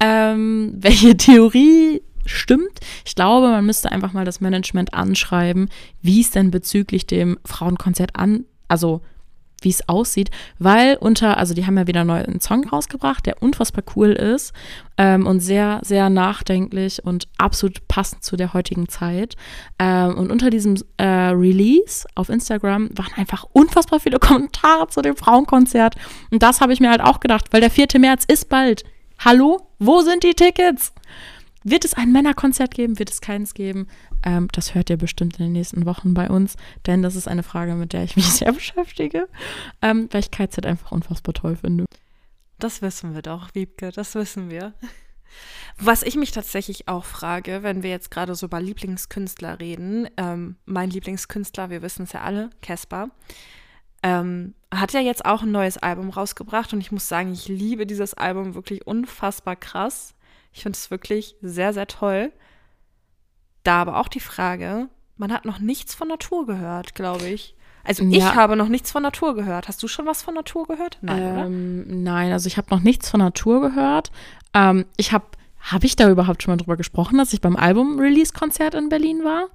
[0.00, 2.80] ähm, welche Theorie stimmt.
[3.04, 5.68] Ich glaube, man müsste einfach mal das Management anschreiben,
[6.02, 9.02] wie es denn bezüglich dem Frauenkonzert an, also
[9.62, 13.42] wie es aussieht, weil unter, also die haben ja wieder einen neuen Song rausgebracht, der
[13.42, 14.52] unfassbar cool ist
[14.98, 19.34] ähm, und sehr, sehr nachdenklich und absolut passend zu der heutigen Zeit.
[19.78, 25.16] Ähm, und unter diesem äh, Release auf Instagram waren einfach unfassbar viele Kommentare zu dem
[25.16, 25.94] Frauenkonzert.
[26.30, 27.86] Und das habe ich mir halt auch gedacht, weil der 4.
[27.98, 28.84] März ist bald.
[29.18, 30.92] Hallo, wo sind die Tickets?
[31.64, 32.98] Wird es ein Männerkonzert geben?
[32.98, 33.88] Wird es keins geben?
[34.26, 37.44] Ähm, das hört ihr bestimmt in den nächsten Wochen bei uns, denn das ist eine
[37.44, 39.28] Frage, mit der ich mich sehr beschäftige,
[39.80, 41.86] ähm, weil ich KZ einfach unfassbar toll finde.
[42.58, 44.74] Das wissen wir doch, Wiebke, das wissen wir.
[45.78, 50.56] Was ich mich tatsächlich auch frage, wenn wir jetzt gerade so über Lieblingskünstler reden, ähm,
[50.64, 53.10] mein Lieblingskünstler, wir wissen es ja alle, Casper,
[54.02, 57.86] ähm, hat ja jetzt auch ein neues Album rausgebracht und ich muss sagen, ich liebe
[57.86, 60.14] dieses Album wirklich unfassbar krass.
[60.52, 62.32] Ich finde es wirklich sehr, sehr toll.
[63.66, 67.56] Da aber auch die Frage, man hat noch nichts von Natur gehört, glaube ich.
[67.82, 68.34] Also ich ja.
[68.34, 69.68] habe noch nichts von Natur gehört.
[69.68, 70.98] Hast du schon was von Natur gehört?
[71.02, 74.10] Nein, ähm, Nein, also ich habe noch nichts von Natur gehört.
[74.54, 75.24] Ähm, ich habe,
[75.60, 79.48] habe ich da überhaupt schon mal drüber gesprochen, dass ich beim Album-Release-Konzert in Berlin war?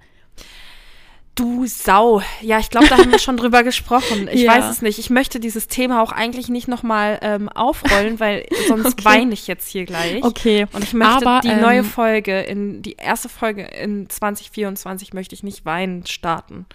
[1.36, 2.22] Du Sau.
[2.42, 4.28] Ja, ich glaube, da haben wir schon drüber gesprochen.
[4.32, 4.52] Ich ja.
[4.52, 5.00] weiß es nicht.
[5.00, 9.06] Ich möchte dieses Thema auch eigentlich nicht nochmal ähm, aufrollen, weil sonst okay.
[9.06, 10.24] weine ich jetzt hier gleich.
[10.24, 10.68] Okay.
[10.74, 15.34] Und ich möchte Aber, die ähm, neue Folge, in die erste Folge in 2024 möchte
[15.34, 16.66] ich nicht weinen starten.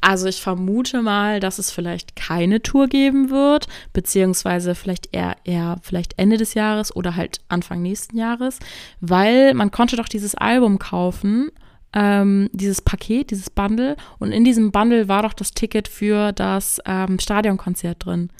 [0.00, 5.78] Also ich vermute mal, dass es vielleicht keine Tour geben wird, beziehungsweise vielleicht eher, eher
[5.82, 8.58] vielleicht Ende des Jahres oder halt Anfang nächsten Jahres,
[9.00, 11.50] weil man konnte doch dieses Album kaufen
[11.94, 13.96] ähm, dieses Paket, dieses Bundle.
[14.18, 18.30] Und in diesem Bundle war doch das Ticket für das ähm, Stadionkonzert drin.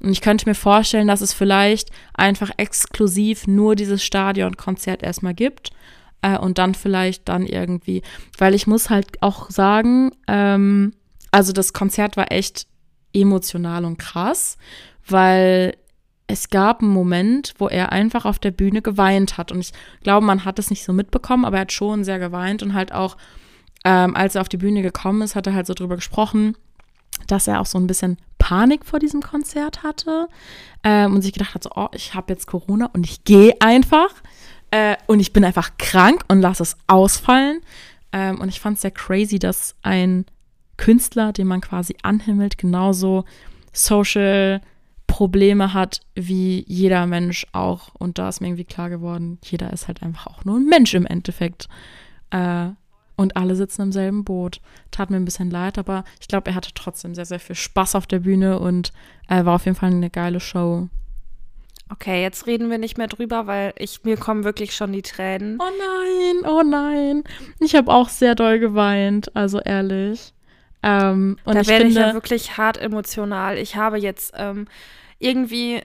[0.00, 5.70] Und ich könnte mir vorstellen, dass es vielleicht einfach exklusiv nur dieses Stadionkonzert erstmal gibt.
[6.22, 8.02] Äh, und dann vielleicht dann irgendwie,
[8.38, 10.94] weil ich muss halt auch sagen, ähm,
[11.30, 12.66] also das Konzert war echt
[13.12, 14.56] emotional und krass,
[15.06, 15.74] weil
[16.32, 19.52] es gab einen Moment, wo er einfach auf der Bühne geweint hat.
[19.52, 22.62] Und ich glaube, man hat es nicht so mitbekommen, aber er hat schon sehr geweint
[22.62, 23.18] und halt auch,
[23.84, 26.56] ähm, als er auf die Bühne gekommen ist, hat er halt so drüber gesprochen,
[27.26, 30.28] dass er auch so ein bisschen Panik vor diesem Konzert hatte
[30.82, 34.10] ähm, und sich gedacht hat, so, oh, ich habe jetzt Corona und ich gehe einfach
[34.70, 37.60] äh, und ich bin einfach krank und lasse es ausfallen.
[38.12, 40.24] Ähm, und ich fand es sehr crazy, dass ein
[40.78, 43.26] Künstler, den man quasi anhimmelt, genauso
[43.72, 44.62] social
[45.12, 47.94] Probleme hat, wie jeder Mensch auch.
[47.94, 50.94] Und da ist mir irgendwie klar geworden, jeder ist halt einfach auch nur ein Mensch
[50.94, 51.68] im Endeffekt.
[52.30, 52.68] Äh,
[53.16, 54.62] und alle sitzen im selben Boot.
[54.90, 57.94] Tat mir ein bisschen leid, aber ich glaube, er hatte trotzdem sehr, sehr viel Spaß
[57.94, 58.94] auf der Bühne und
[59.28, 60.88] äh, war auf jeden Fall eine geile Show.
[61.90, 65.58] Okay, jetzt reden wir nicht mehr drüber, weil ich mir kommen wirklich schon die Tränen.
[65.60, 67.24] Oh nein, oh nein.
[67.60, 70.32] Ich habe auch sehr doll geweint, also ehrlich.
[70.82, 73.58] Ähm, und da ich werde ich ja wirklich hart emotional.
[73.58, 74.66] Ich habe jetzt ähm,
[75.22, 75.80] irgendwie,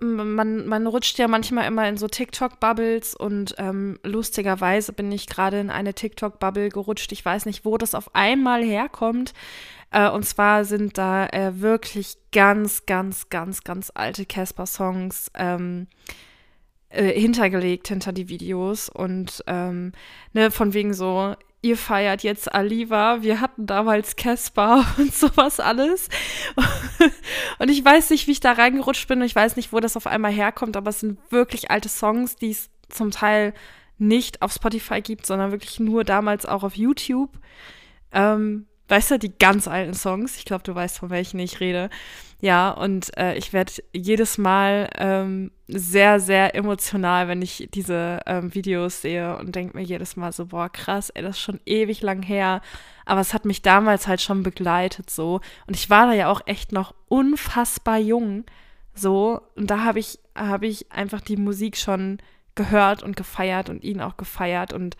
[0.00, 5.60] man, man rutscht ja manchmal immer in so TikTok-Bubbles und ähm, lustigerweise bin ich gerade
[5.60, 7.12] in eine TikTok-Bubble gerutscht.
[7.12, 9.32] Ich weiß nicht, wo das auf einmal herkommt.
[9.90, 15.30] Äh, und zwar sind da äh, wirklich ganz, ganz, ganz, ganz alte Casper-Songs.
[15.34, 15.86] Ähm,
[16.92, 19.92] äh, hintergelegt hinter die Videos und ähm,
[20.32, 26.08] ne, von wegen so, ihr feiert jetzt Aliva, wir hatten damals Casper und sowas alles.
[27.58, 29.96] und ich weiß nicht, wie ich da reingerutscht bin und ich weiß nicht, wo das
[29.96, 33.54] auf einmal herkommt, aber es sind wirklich alte Songs, die es zum Teil
[33.98, 37.38] nicht auf Spotify gibt, sondern wirklich nur damals auch auf YouTube.
[38.12, 41.90] Ähm, weißt du, die ganz alten Songs, ich glaube, du weißt, von welchen ich rede.
[42.42, 48.54] Ja, und äh, ich werde jedes Mal ähm, sehr, sehr emotional, wenn ich diese ähm,
[48.54, 52.00] Videos sehe und denke mir jedes Mal so, boah, krass, ey, das ist schon ewig
[52.00, 52.62] lang her.
[53.04, 55.40] Aber es hat mich damals halt schon begleitet so.
[55.66, 58.44] Und ich war da ja auch echt noch unfassbar jung.
[58.94, 62.18] So, und da habe ich, habe ich einfach die Musik schon
[62.54, 64.96] gehört und gefeiert und ihn auch gefeiert und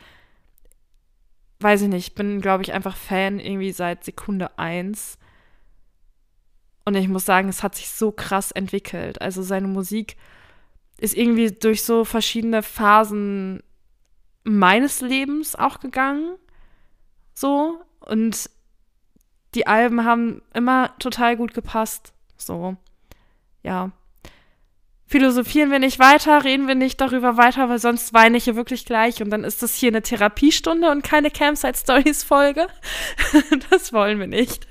[1.60, 5.18] weiß ich nicht, bin, glaube ich, einfach Fan irgendwie seit Sekunde eins.
[6.84, 9.20] Und ich muss sagen, es hat sich so krass entwickelt.
[9.20, 10.16] Also seine Musik
[10.98, 13.62] ist irgendwie durch so verschiedene Phasen
[14.44, 16.36] meines Lebens auch gegangen.
[17.34, 17.80] So.
[18.00, 18.50] Und
[19.54, 22.12] die Alben haben immer total gut gepasst.
[22.36, 22.76] So.
[23.62, 23.92] Ja
[25.10, 28.86] philosophieren wir nicht weiter, reden wir nicht darüber weiter, weil sonst weine ich hier wirklich
[28.86, 32.68] gleich und dann ist das hier eine Therapiestunde und keine Campsite Stories Folge.
[33.70, 34.68] das wollen wir nicht.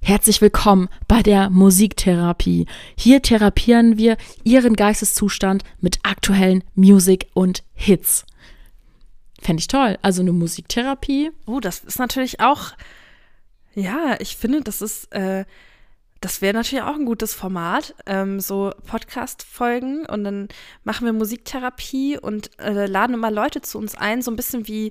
[0.00, 2.66] Herzlich willkommen bei der Musiktherapie.
[2.96, 8.24] Hier therapieren wir Ihren Geisteszustand mit aktuellen Musik und Hits.
[9.40, 9.98] Fände ich toll.
[10.02, 11.30] Also eine Musiktherapie.
[11.46, 12.72] Oh, das ist natürlich auch,
[13.74, 15.44] ja, ich finde, das ist äh,
[16.20, 20.48] das wäre natürlich auch ein gutes Format, ähm, so Podcast-Folgen und dann
[20.82, 24.90] machen wir Musiktherapie und äh, laden immer Leute zu uns ein, so ein bisschen wie,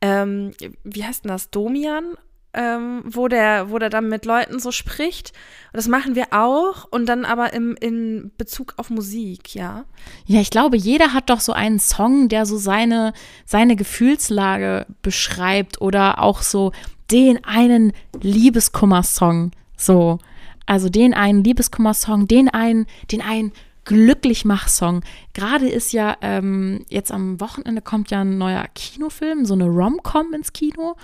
[0.00, 0.52] ähm,
[0.84, 2.14] wie heißt denn das, Domian,
[2.58, 5.32] ähm, wo, der, wo der dann mit Leuten so spricht.
[5.72, 9.84] Das machen wir auch und dann aber im, in Bezug auf Musik, ja.
[10.26, 13.12] Ja, ich glaube, jeder hat doch so einen Song, der so seine,
[13.46, 16.72] seine Gefühlslage beschreibt oder auch so
[17.12, 19.52] den einen Liebeskummer-Song.
[19.76, 20.18] So.
[20.66, 23.52] Also den einen Liebeskummer-Song, den einen, den einen
[23.88, 25.02] Glücklichmach-Song.
[25.32, 30.34] Gerade ist ja, ähm, jetzt am Wochenende kommt ja ein neuer Kinofilm, so eine Rom-Com
[30.34, 30.96] ins Kino.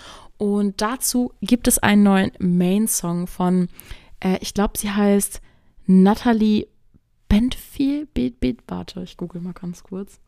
[0.44, 3.68] Und dazu gibt es einen neuen Main-Song von,
[4.20, 5.40] äh, ich glaube, sie heißt
[5.86, 6.66] Natalie
[7.30, 8.10] Bentfield.
[8.68, 10.20] Warte, ich google mal ganz kurz.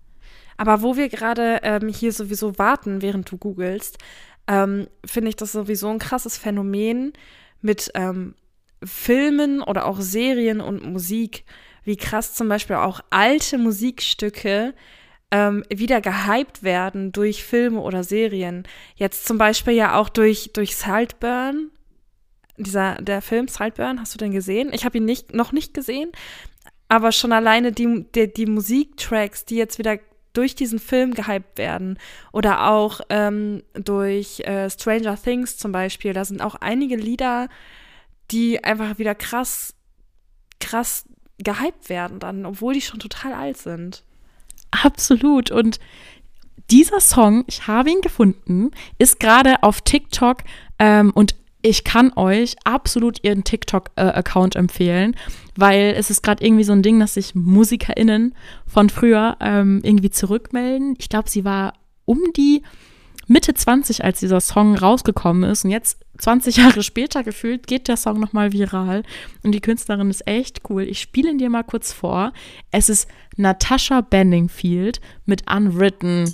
[0.56, 3.98] Aber wo wir gerade ähm, hier sowieso warten, während du googelst,
[4.46, 7.12] ähm, finde ich das sowieso ein krasses Phänomen
[7.60, 8.36] mit ähm,
[8.82, 11.44] Filmen oder auch Serien und Musik,
[11.84, 14.72] wie krass zum Beispiel auch alte Musikstücke
[15.30, 18.64] ähm, wieder gehypt werden durch Filme oder Serien.
[18.94, 21.70] Jetzt zum Beispiel ja auch durch, durch Saltburn.
[22.58, 24.70] Dieser, der Film Saltburn, hast du den gesehen?
[24.72, 26.10] Ich habe ihn nicht, noch nicht gesehen,
[26.88, 29.98] aber schon alleine die, die, die Musiktracks, die jetzt wieder
[30.32, 31.98] durch diesen Film gehypt werden
[32.32, 37.48] oder auch ähm, durch äh, Stranger Things zum Beispiel, da sind auch einige Lieder
[38.30, 39.74] die einfach wieder krass,
[40.60, 41.04] krass
[41.38, 44.02] gehypt werden dann, obwohl die schon total alt sind.
[44.70, 45.50] Absolut.
[45.50, 45.78] Und
[46.70, 50.38] dieser Song, ich habe ihn gefunden, ist gerade auf TikTok
[50.78, 55.16] ähm, und ich kann euch absolut ihren TikTok-Account äh, empfehlen,
[55.56, 58.34] weil es ist gerade irgendwie so ein Ding, dass sich MusikerInnen
[58.66, 60.94] von früher ähm, irgendwie zurückmelden.
[60.98, 61.72] Ich glaube, sie war
[62.04, 62.62] um die
[63.28, 65.64] Mitte 20, als dieser Song rausgekommen ist.
[65.64, 69.02] Und jetzt, 20 Jahre später gefühlt, geht der Song nochmal viral.
[69.42, 70.84] Und die Künstlerin ist echt cool.
[70.84, 72.32] Ich spiele ihn dir mal kurz vor.
[72.70, 76.32] Es ist Natasha Benningfield mit Unwritten.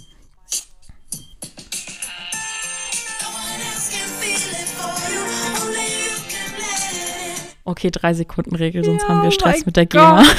[7.64, 10.24] Okay, drei Sekunden Regel, sonst ja, haben wir Stress mit der GEMA.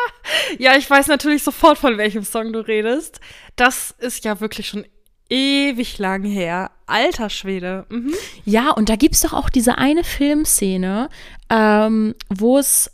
[0.58, 3.20] ja, ich weiß natürlich sofort, von welchem Song du redest.
[3.56, 4.84] Das ist ja wirklich schon
[5.30, 6.70] ewig lang her.
[6.86, 7.86] Alter Schwede.
[7.88, 8.14] Mhm.
[8.44, 11.08] Ja, und da gibt es doch auch diese eine Filmszene,
[11.48, 12.90] ähm, wo es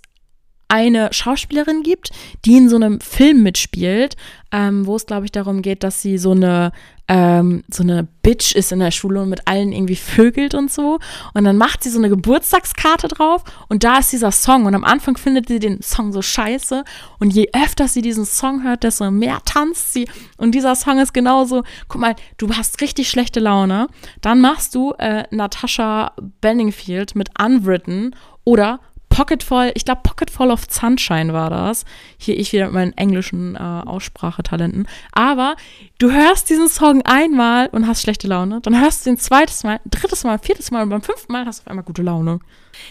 [0.68, 2.11] eine Schauspielerin gibt,
[2.44, 4.16] die in so einem Film mitspielt,
[4.53, 6.72] ähm, wo es, glaube ich, darum geht, dass sie so eine,
[7.09, 10.99] ähm, so eine Bitch ist in der Schule und mit allen irgendwie vögelt und so.
[11.35, 14.66] Und dann macht sie so eine Geburtstagskarte drauf und da ist dieser Song.
[14.66, 16.85] Und am Anfang findet sie den Song so scheiße.
[17.21, 20.09] Und je öfter sie diesen Song hört, desto mehr tanzt sie.
[20.37, 23.87] Und dieser Song ist genauso, guck mal, du hast richtig schlechte Laune.
[24.21, 28.14] Dann machst du äh, Natasha Benningfield mit Unwritten
[28.45, 28.81] oder
[29.17, 31.87] Pocketful, ich glaube Pocketful of Sunshine war das.
[32.19, 34.87] Hier ich wieder mit meinen englischen äh, Aussprachetalenten.
[35.12, 35.57] Aber
[35.99, 38.61] du hörst diesen Song einmal und hast schlechte Laune.
[38.61, 41.61] Dann hörst du den zweites Mal, drittes Mal, viertes Mal und beim fünften Mal hast
[41.61, 42.41] du auf einmal gute Laune.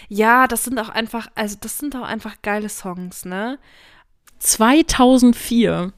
[0.08, 3.60] Ja, das sind auch einfach, also das sind auch einfach geile Songs, ne?
[4.40, 5.92] 2004.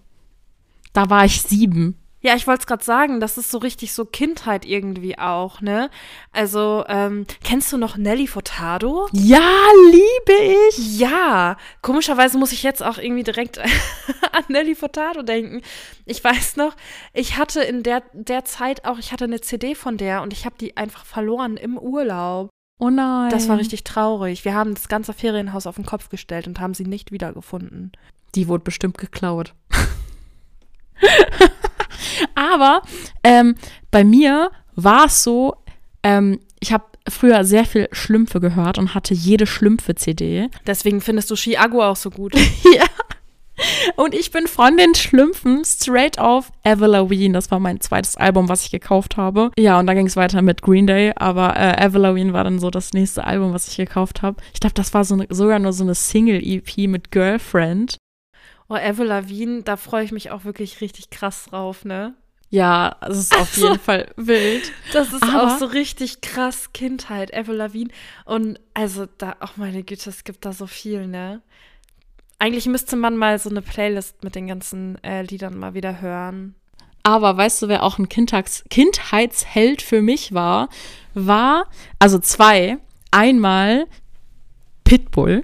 [0.93, 1.97] Da war ich sieben.
[2.21, 5.89] Ja, ich wollte es gerade sagen, das ist so richtig so Kindheit irgendwie auch, ne?
[6.33, 9.09] Also, ähm, kennst du noch Nelly Furtado?
[9.13, 9.49] Ja,
[9.91, 10.99] liebe ich.
[10.99, 15.63] Ja, komischerweise muss ich jetzt auch irgendwie direkt an Nelly Furtado denken.
[16.07, 16.75] Ich weiß noch,
[17.13, 20.45] ich hatte in der, der Zeit auch, ich hatte eine CD von der und ich
[20.45, 22.51] habe die einfach verloren im Urlaub.
[22.81, 23.31] Oh nein.
[23.31, 24.45] Das war richtig traurig.
[24.45, 27.93] Wir haben das ganze Ferienhaus auf den Kopf gestellt und haben sie nicht wiedergefunden.
[28.35, 29.55] Die wurde bestimmt geklaut.
[32.35, 32.83] Aber
[33.25, 33.55] ähm,
[33.91, 35.57] bei mir war es so,
[36.03, 40.49] ähm, ich habe früher sehr viel Schlümpfe gehört und hatte jede Schlümpfe-CD.
[40.67, 42.35] Deswegen findest du Chiago auch so gut.
[42.75, 42.85] ja.
[43.97, 47.33] Und ich bin von den Schlümpfen straight auf Everlaween.
[47.33, 49.51] Das war mein zweites Album, was ich gekauft habe.
[49.59, 52.71] Ja, und dann ging es weiter mit Green Day, aber äh, Everlaween war dann so
[52.71, 54.41] das nächste Album, was ich gekauft habe.
[54.55, 57.97] Ich glaube, das war so ne, sogar nur so eine Single-EP mit Girlfriend.
[58.69, 62.15] Oh, Avril Lavigne, da freue ich mich auch wirklich richtig krass drauf, ne?
[62.51, 64.73] Ja, es ist auf Also, jeden Fall wild.
[64.93, 67.93] Das ist Aber- auch so richtig krass Kindheit, Avril Lavigne.
[68.25, 71.43] Und also da, oh meine Güte, es gibt da so viel, ne?
[72.39, 76.55] Eigentlich müsste man mal so eine Playlist mit den ganzen äh, Liedern mal wieder hören.
[77.03, 80.69] Aber weißt du, wer auch ein Kindheits Kindheitsheld für mich war?
[81.15, 81.67] War,
[81.99, 82.79] also zwei.
[83.11, 83.87] Einmal
[84.85, 85.43] Pitbull.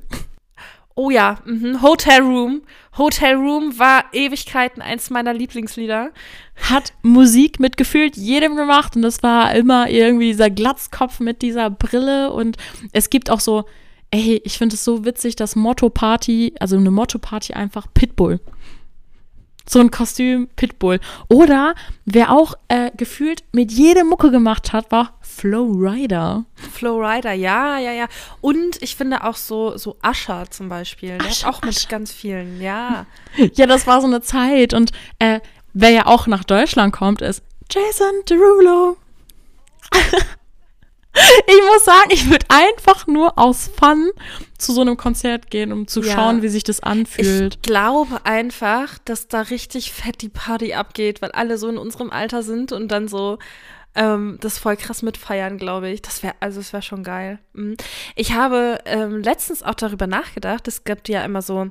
[0.94, 1.82] Oh ja, mhm.
[1.82, 2.62] Hotel Room.
[2.96, 6.12] Hotel Room war Ewigkeiten eins meiner Lieblingslieder.
[6.56, 11.68] hat Musik mit gefühlt jedem gemacht und das war immer irgendwie dieser Glatzkopf mit dieser
[11.70, 12.56] Brille und
[12.92, 13.64] es gibt auch so,
[14.12, 18.38] ey, ich finde es so witzig, dass Motto Party, also eine Motto Party einfach Pitbull.
[19.66, 21.00] So ein Kostüm Pitbull.
[21.28, 21.74] Oder
[22.04, 26.44] wer auch äh, gefühlt mit jedem Mucke gemacht hat, war Flow Rider.
[26.72, 28.06] Flow Rider, ja, ja, ja.
[28.40, 31.18] Und ich finde auch so, so Usher zum Beispiel.
[31.18, 31.88] Der hat auch mit Usher.
[31.88, 33.06] ganz vielen, ja.
[33.54, 35.40] Ja, das war so eine Zeit und äh,
[35.72, 38.96] wer ja auch nach Deutschland kommt, ist Jason Derulo.
[41.46, 44.10] Ich muss sagen, ich würde einfach nur aus Fun
[44.58, 46.12] zu so einem Konzert gehen, um zu Ja.
[46.14, 47.54] schauen, wie sich das anfühlt.
[47.54, 52.10] Ich glaube einfach, dass da richtig fett die Party abgeht, weil alle so in unserem
[52.10, 53.38] Alter sind und dann so
[53.94, 56.02] ähm, das voll krass mitfeiern, glaube ich.
[56.02, 57.38] Das wäre, also es wäre schon geil.
[57.52, 57.76] Mhm.
[58.16, 61.70] Ich habe ähm, letztens auch darüber nachgedacht, es gibt ja immer so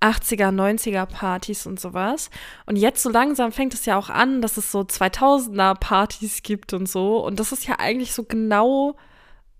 [0.00, 2.30] 80er, 90er Partys und sowas.
[2.66, 6.72] Und jetzt so langsam fängt es ja auch an, dass es so 2000er Partys gibt
[6.72, 7.24] und so.
[7.24, 8.96] Und das ist ja eigentlich so genau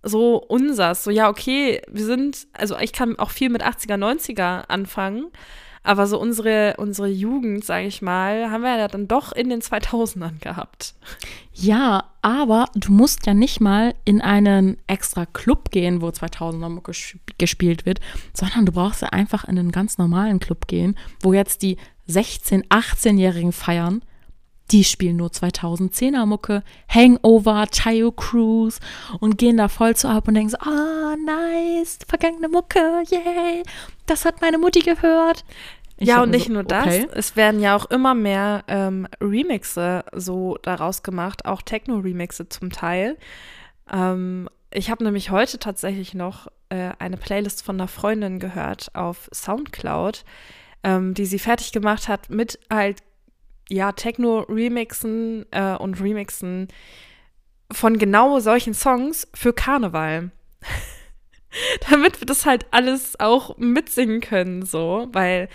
[0.02, 1.04] so unsers.
[1.04, 5.32] So, ja, okay, wir sind, also ich kann auch viel mit 80er, 90er anfangen.
[5.86, 9.60] Aber so unsere, unsere Jugend, sage ich mal, haben wir ja dann doch in den
[9.60, 10.94] 2000ern gehabt.
[11.52, 16.90] Ja, aber du musst ja nicht mal in einen extra Club gehen, wo 2000er Mucke
[17.38, 18.00] gespielt wird,
[18.34, 21.76] sondern du brauchst ja einfach in einen ganz normalen Club gehen, wo jetzt die
[22.08, 24.02] 16-, 18-Jährigen feiern.
[24.72, 28.80] Die spielen nur 2010er Mucke, Hangover, Tayo Cruise
[29.20, 33.62] und gehen da voll zu ab und denken so, ah, nice, vergangene Mucke, yay,
[34.06, 35.44] das hat meine Mutti gehört.
[35.98, 37.08] Ich ja, und nicht so, nur das, okay.
[37.14, 43.16] es werden ja auch immer mehr ähm, Remixe so daraus gemacht, auch Techno-Remixe zum Teil.
[43.90, 49.30] Ähm, ich habe nämlich heute tatsächlich noch äh, eine Playlist von einer Freundin gehört auf
[49.32, 50.24] Soundcloud,
[50.82, 52.98] ähm, die sie fertig gemacht hat mit halt,
[53.70, 56.68] ja, Techno-Remixen äh, und Remixen
[57.72, 60.30] von genau solchen Songs für Karneval.
[61.90, 65.48] Damit wir das halt alles auch mitsingen können, so, weil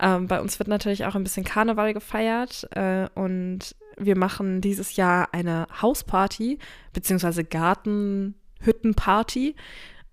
[0.00, 4.96] ähm, bei uns wird natürlich auch ein bisschen Karneval gefeiert äh, und wir machen dieses
[4.96, 6.58] Jahr eine Hausparty,
[6.92, 9.56] beziehungsweise Gartenhüttenparty.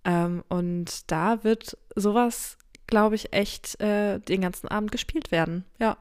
[0.04, 2.58] Ähm, und da wird sowas,
[2.88, 5.66] glaube ich, echt äh, den ganzen Abend gespielt werden.
[5.80, 5.98] Ja.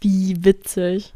[0.00, 1.14] Wie witzig.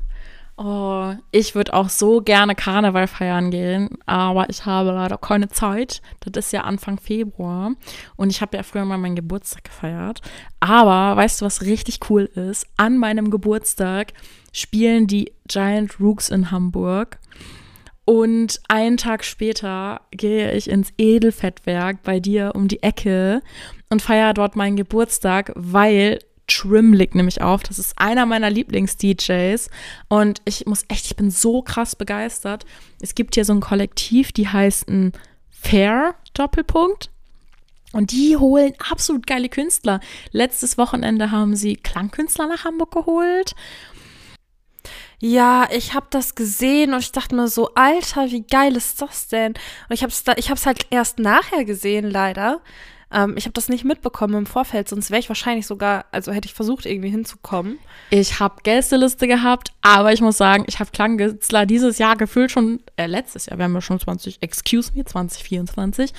[0.56, 6.00] Oh, ich würde auch so gerne Karneval feiern gehen, aber ich habe leider keine Zeit.
[6.20, 7.72] Das ist ja Anfang Februar
[8.14, 10.20] und ich habe ja früher mal meinen Geburtstag gefeiert.
[10.60, 12.68] Aber weißt du, was richtig cool ist?
[12.76, 14.12] An meinem Geburtstag
[14.52, 17.18] spielen die Giant Rooks in Hamburg.
[18.04, 23.40] Und einen Tag später gehe ich ins Edelfettwerk bei dir um die Ecke
[23.90, 27.62] und feiere dort meinen Geburtstag, weil Trim legt nämlich auf.
[27.62, 29.70] Das ist einer meiner Lieblings-DJs.
[30.08, 32.64] Und ich muss echt, ich bin so krass begeistert.
[33.00, 35.12] Es gibt hier so ein Kollektiv, die heißen
[35.50, 37.10] Fair Doppelpunkt.
[37.92, 40.00] Und die holen absolut geile Künstler.
[40.32, 43.54] Letztes Wochenende haben sie Klangkünstler nach Hamburg geholt.
[45.20, 49.28] Ja, ich habe das gesehen und ich dachte mir so, Alter, wie geil ist das
[49.28, 49.54] denn?
[49.88, 52.60] Und ich habe es halt erst nachher gesehen, leider.
[53.14, 56.46] Ähm, ich habe das nicht mitbekommen im Vorfeld, sonst wäre ich wahrscheinlich sogar, also hätte
[56.46, 57.78] ich versucht, irgendwie hinzukommen.
[58.10, 62.80] Ich habe Gästeliste gehabt, aber ich muss sagen, ich habe Klanggitzler dieses Jahr gefühlt schon,
[62.96, 66.12] äh, letztes Jahr, wir haben ja schon 20, excuse me, 2024.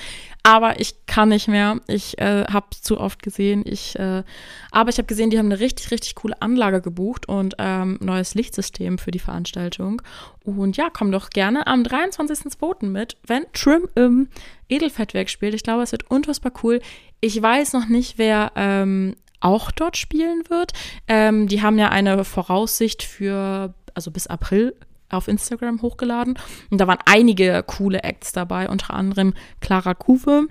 [0.46, 1.80] Aber ich kann nicht mehr.
[1.88, 3.64] Ich äh, habe zu oft gesehen.
[3.66, 4.22] Ich, äh,
[4.70, 8.36] aber ich habe gesehen, die haben eine richtig, richtig coole Anlage gebucht und ähm, neues
[8.36, 10.02] Lichtsystem für die Veranstaltung.
[10.44, 12.86] Und ja, komm doch gerne am 23.02.
[12.86, 14.28] mit, wenn Trim im
[14.68, 15.54] Edelfettwerk spielt.
[15.54, 16.80] Ich glaube, es wird unfassbar cool.
[17.20, 20.72] Ich weiß noch nicht, wer ähm, auch dort spielen wird.
[21.08, 24.74] Ähm, die haben ja eine Voraussicht für, also bis April
[25.08, 26.38] auf Instagram hochgeladen.
[26.70, 30.48] Und da waren einige coole Acts dabei, unter anderem Clara Kuwe.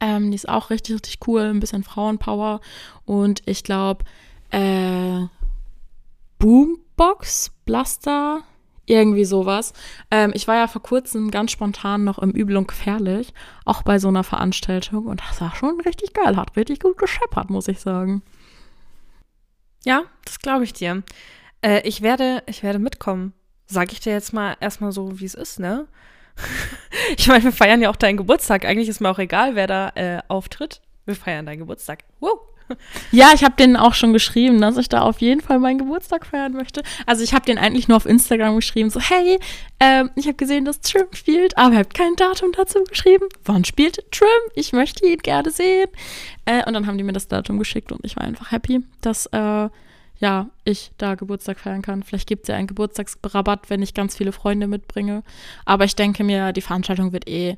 [0.00, 2.60] Ähm, die ist auch richtig, richtig cool, ein bisschen Frauenpower.
[3.04, 4.04] Und ich glaube,
[4.50, 5.26] äh,
[6.38, 8.42] Boombox, Blaster,
[8.86, 9.72] irgendwie sowas.
[10.10, 13.32] Ähm, ich war ja vor kurzem ganz spontan noch im Übel und Gefährlich,
[13.64, 15.06] auch bei so einer Veranstaltung.
[15.06, 18.22] Und das war schon richtig geil, hat richtig gut gescheppert, muss ich sagen.
[19.84, 21.02] Ja, das glaube ich dir.
[21.62, 23.32] Äh, ich, werde, ich werde mitkommen.
[23.66, 25.86] Sag ich dir jetzt mal erstmal so, wie es ist, ne?
[27.16, 28.64] ich meine, wir feiern ja auch deinen Geburtstag.
[28.64, 30.80] Eigentlich ist mir auch egal, wer da äh, auftritt.
[31.04, 32.04] Wir feiern deinen Geburtstag.
[32.20, 32.51] Wow.
[33.10, 36.26] Ja, ich habe denen auch schon geschrieben, dass ich da auf jeden Fall meinen Geburtstag
[36.26, 36.82] feiern möchte.
[37.06, 39.38] Also ich habe den eigentlich nur auf Instagram geschrieben, so hey,
[39.80, 43.26] ähm, ich habe gesehen, dass Trim spielt, aber ich habe kein Datum dazu geschrieben.
[43.44, 44.28] Wann spielt Trim?
[44.54, 45.88] Ich möchte ihn gerne sehen.
[46.44, 49.26] Äh, und dann haben die mir das Datum geschickt und ich war einfach happy, dass
[49.26, 49.68] äh,
[50.18, 52.04] ja, ich da Geburtstag feiern kann.
[52.04, 55.24] Vielleicht gibt es ja einen Geburtstagsrabatt, wenn ich ganz viele Freunde mitbringe.
[55.64, 57.56] Aber ich denke mir, die Veranstaltung wird eh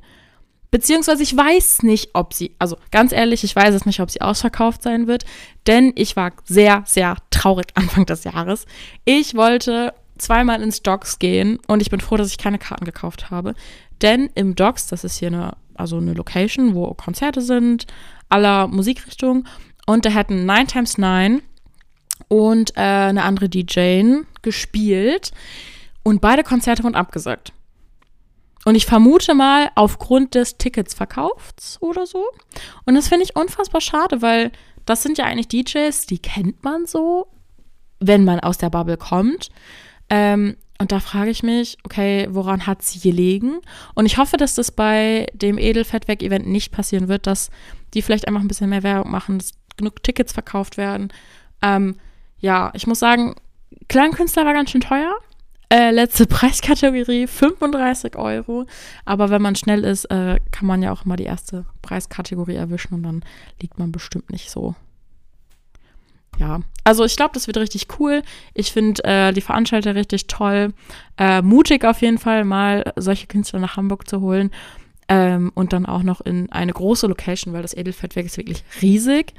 [0.71, 4.21] Beziehungsweise ich weiß nicht, ob sie, also ganz ehrlich, ich weiß es nicht, ob sie
[4.21, 5.25] ausverkauft sein wird,
[5.67, 8.65] denn ich war sehr, sehr traurig Anfang des Jahres.
[9.05, 13.31] Ich wollte zweimal ins Docks gehen und ich bin froh, dass ich keine Karten gekauft
[13.31, 13.53] habe.
[14.01, 17.85] Denn im Docks, das ist hier eine, also eine Location, wo Konzerte sind,
[18.29, 19.47] aller Musikrichtungen.
[19.85, 21.41] Und da hätten 9 times 9
[22.27, 25.31] und äh, eine andere DJ gespielt.
[26.03, 27.51] Und beide Konzerte wurden abgesagt.
[28.65, 32.25] Und ich vermute mal aufgrund des Ticketsverkaufs oder so.
[32.85, 34.51] Und das finde ich unfassbar schade, weil
[34.85, 37.27] das sind ja eigentlich DJs, die kennt man so,
[37.99, 39.49] wenn man aus der Bubble kommt.
[40.09, 43.59] Ähm, und da frage ich mich, okay, woran hat sie gelegen?
[43.93, 47.49] Und ich hoffe, dass das bei dem Edelfettweg-Event nicht passieren wird, dass
[47.93, 51.13] die vielleicht einfach ein bisschen mehr Werbung machen, dass genug Tickets verkauft werden.
[51.61, 51.95] Ähm,
[52.39, 53.35] ja, ich muss sagen,
[53.87, 55.15] Klangkünstler war ganz schön teuer.
[55.69, 58.65] Äh, letzte Preiskategorie 35 Euro.
[59.05, 62.93] Aber wenn man schnell ist, äh, kann man ja auch immer die erste Preiskategorie erwischen
[62.93, 63.23] und dann
[63.61, 64.75] liegt man bestimmt nicht so.
[66.37, 68.21] Ja, also ich glaube, das wird richtig cool.
[68.53, 70.73] Ich finde äh, die Veranstalter richtig toll.
[71.17, 74.51] Äh, mutig auf jeden Fall, mal solche Künstler nach Hamburg zu holen.
[75.07, 79.33] Ähm, und dann auch noch in eine große Location, weil das Edelfettwerk ist wirklich riesig.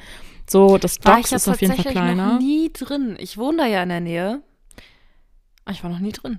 [0.49, 2.13] So, das Docks ist auf jeden Fall kleiner.
[2.13, 3.17] Ich war nie drin.
[3.19, 4.43] Ich wohne da ja in der Nähe.
[5.67, 6.39] Ah, ich war noch nie drin.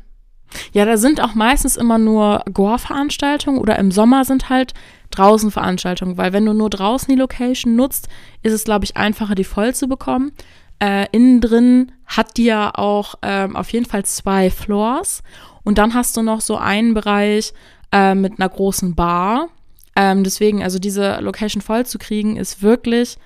[0.72, 4.74] Ja, da sind auch meistens immer nur Gore-Veranstaltungen oder im Sommer sind halt
[5.12, 8.08] draußen Veranstaltungen, weil wenn du nur draußen die Location nutzt,
[8.42, 10.32] ist es, glaube ich, einfacher, die voll zu bekommen.
[10.80, 15.24] Äh, innen drin hat die ja auch ähm, auf jeden Fall zwei Floors
[15.64, 17.54] und dann hast du noch so einen Bereich
[17.92, 19.50] äh, mit einer großen Bar.
[19.98, 23.18] Ähm, deswegen, also diese Location voll zu kriegen, ist wirklich,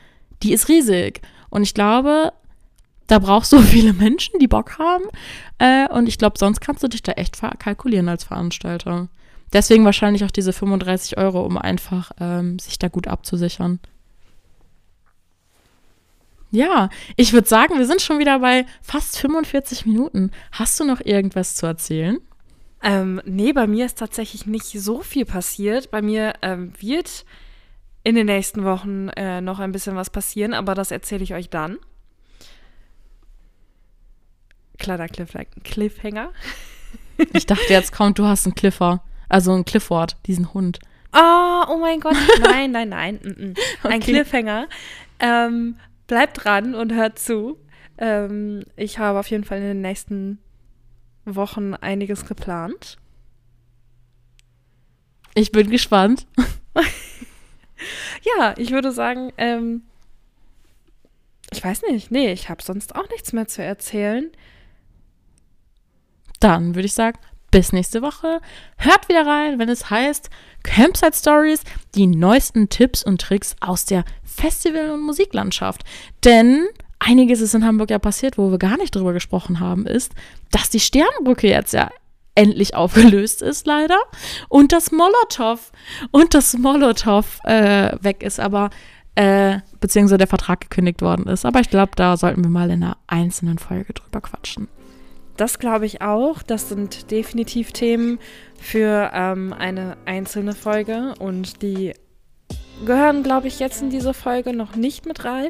[0.41, 1.21] die ist riesig.
[1.49, 2.31] Und ich glaube,
[3.11, 5.03] da brauchst du viele Menschen, die Bock haben.
[5.59, 9.09] Äh, und ich glaube, sonst kannst du dich da echt kalkulieren als Veranstalter.
[9.51, 13.79] Deswegen wahrscheinlich auch diese 35 Euro, um einfach ähm, sich da gut abzusichern.
[16.51, 20.31] Ja, ich würde sagen, wir sind schon wieder bei fast 45 Minuten.
[20.53, 22.17] Hast du noch irgendwas zu erzählen?
[22.81, 25.91] Ähm, nee, bei mir ist tatsächlich nicht so viel passiert.
[25.91, 27.25] Bei mir ähm, wird
[28.03, 31.49] in den nächsten Wochen äh, noch ein bisschen was passieren, aber das erzähle ich euch
[31.49, 31.77] dann
[34.81, 36.31] kleiner Cliffhanger.
[37.33, 39.03] Ich dachte, jetzt kommt, du hast einen Cliffer.
[39.29, 40.79] Also einen Clifford, diesen Hund.
[41.13, 42.17] Oh, oh mein Gott.
[42.41, 43.19] Nein, nein, nein.
[43.21, 43.53] Mm, mm.
[43.83, 43.99] Ein okay.
[43.99, 44.67] Cliffhanger.
[45.19, 45.75] Ähm,
[46.07, 47.59] bleibt dran und hört zu.
[47.99, 50.39] Ähm, ich habe auf jeden Fall in den nächsten
[51.25, 52.97] Wochen einiges geplant.
[55.35, 56.25] Ich bin gespannt.
[58.37, 59.83] ja, ich würde sagen, ähm,
[61.53, 62.11] ich weiß nicht.
[62.11, 64.31] Nee, ich habe sonst auch nichts mehr zu erzählen.
[66.41, 67.17] Dann würde ich sagen,
[67.51, 68.41] bis nächste Woche.
[68.77, 70.29] Hört wieder rein, wenn es heißt
[70.63, 71.61] Campsite Stories,
[71.95, 75.83] die neuesten Tipps und Tricks aus der Festival- und Musiklandschaft.
[76.23, 76.65] Denn
[76.99, 80.13] einiges ist in Hamburg ja passiert, wo wir gar nicht drüber gesprochen haben, ist,
[80.51, 81.89] dass die Sternbrücke jetzt ja
[82.35, 83.99] endlich aufgelöst ist, leider.
[84.47, 85.71] Und das Molotow
[86.11, 88.69] und das Molotow äh, weg ist, aber
[89.15, 91.45] äh, beziehungsweise der Vertrag gekündigt worden ist.
[91.45, 94.69] Aber ich glaube, da sollten wir mal in einer einzelnen Folge drüber quatschen.
[95.41, 96.43] Das glaube ich auch.
[96.43, 98.19] Das sind definitiv Themen
[98.59, 101.95] für ähm, eine einzelne Folge und die
[102.85, 105.47] gehören, glaube ich, jetzt in diese Folge noch nicht mit rein.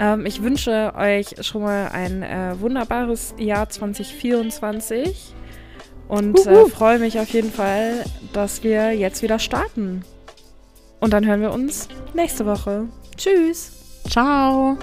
[0.00, 5.34] Ähm, ich wünsche euch schon mal ein äh, wunderbares Jahr 2024
[6.08, 10.06] und äh, freue mich auf jeden Fall, dass wir jetzt wieder starten.
[11.00, 12.86] Und dann hören wir uns nächste Woche.
[13.18, 13.72] Tschüss.
[14.08, 14.78] Ciao.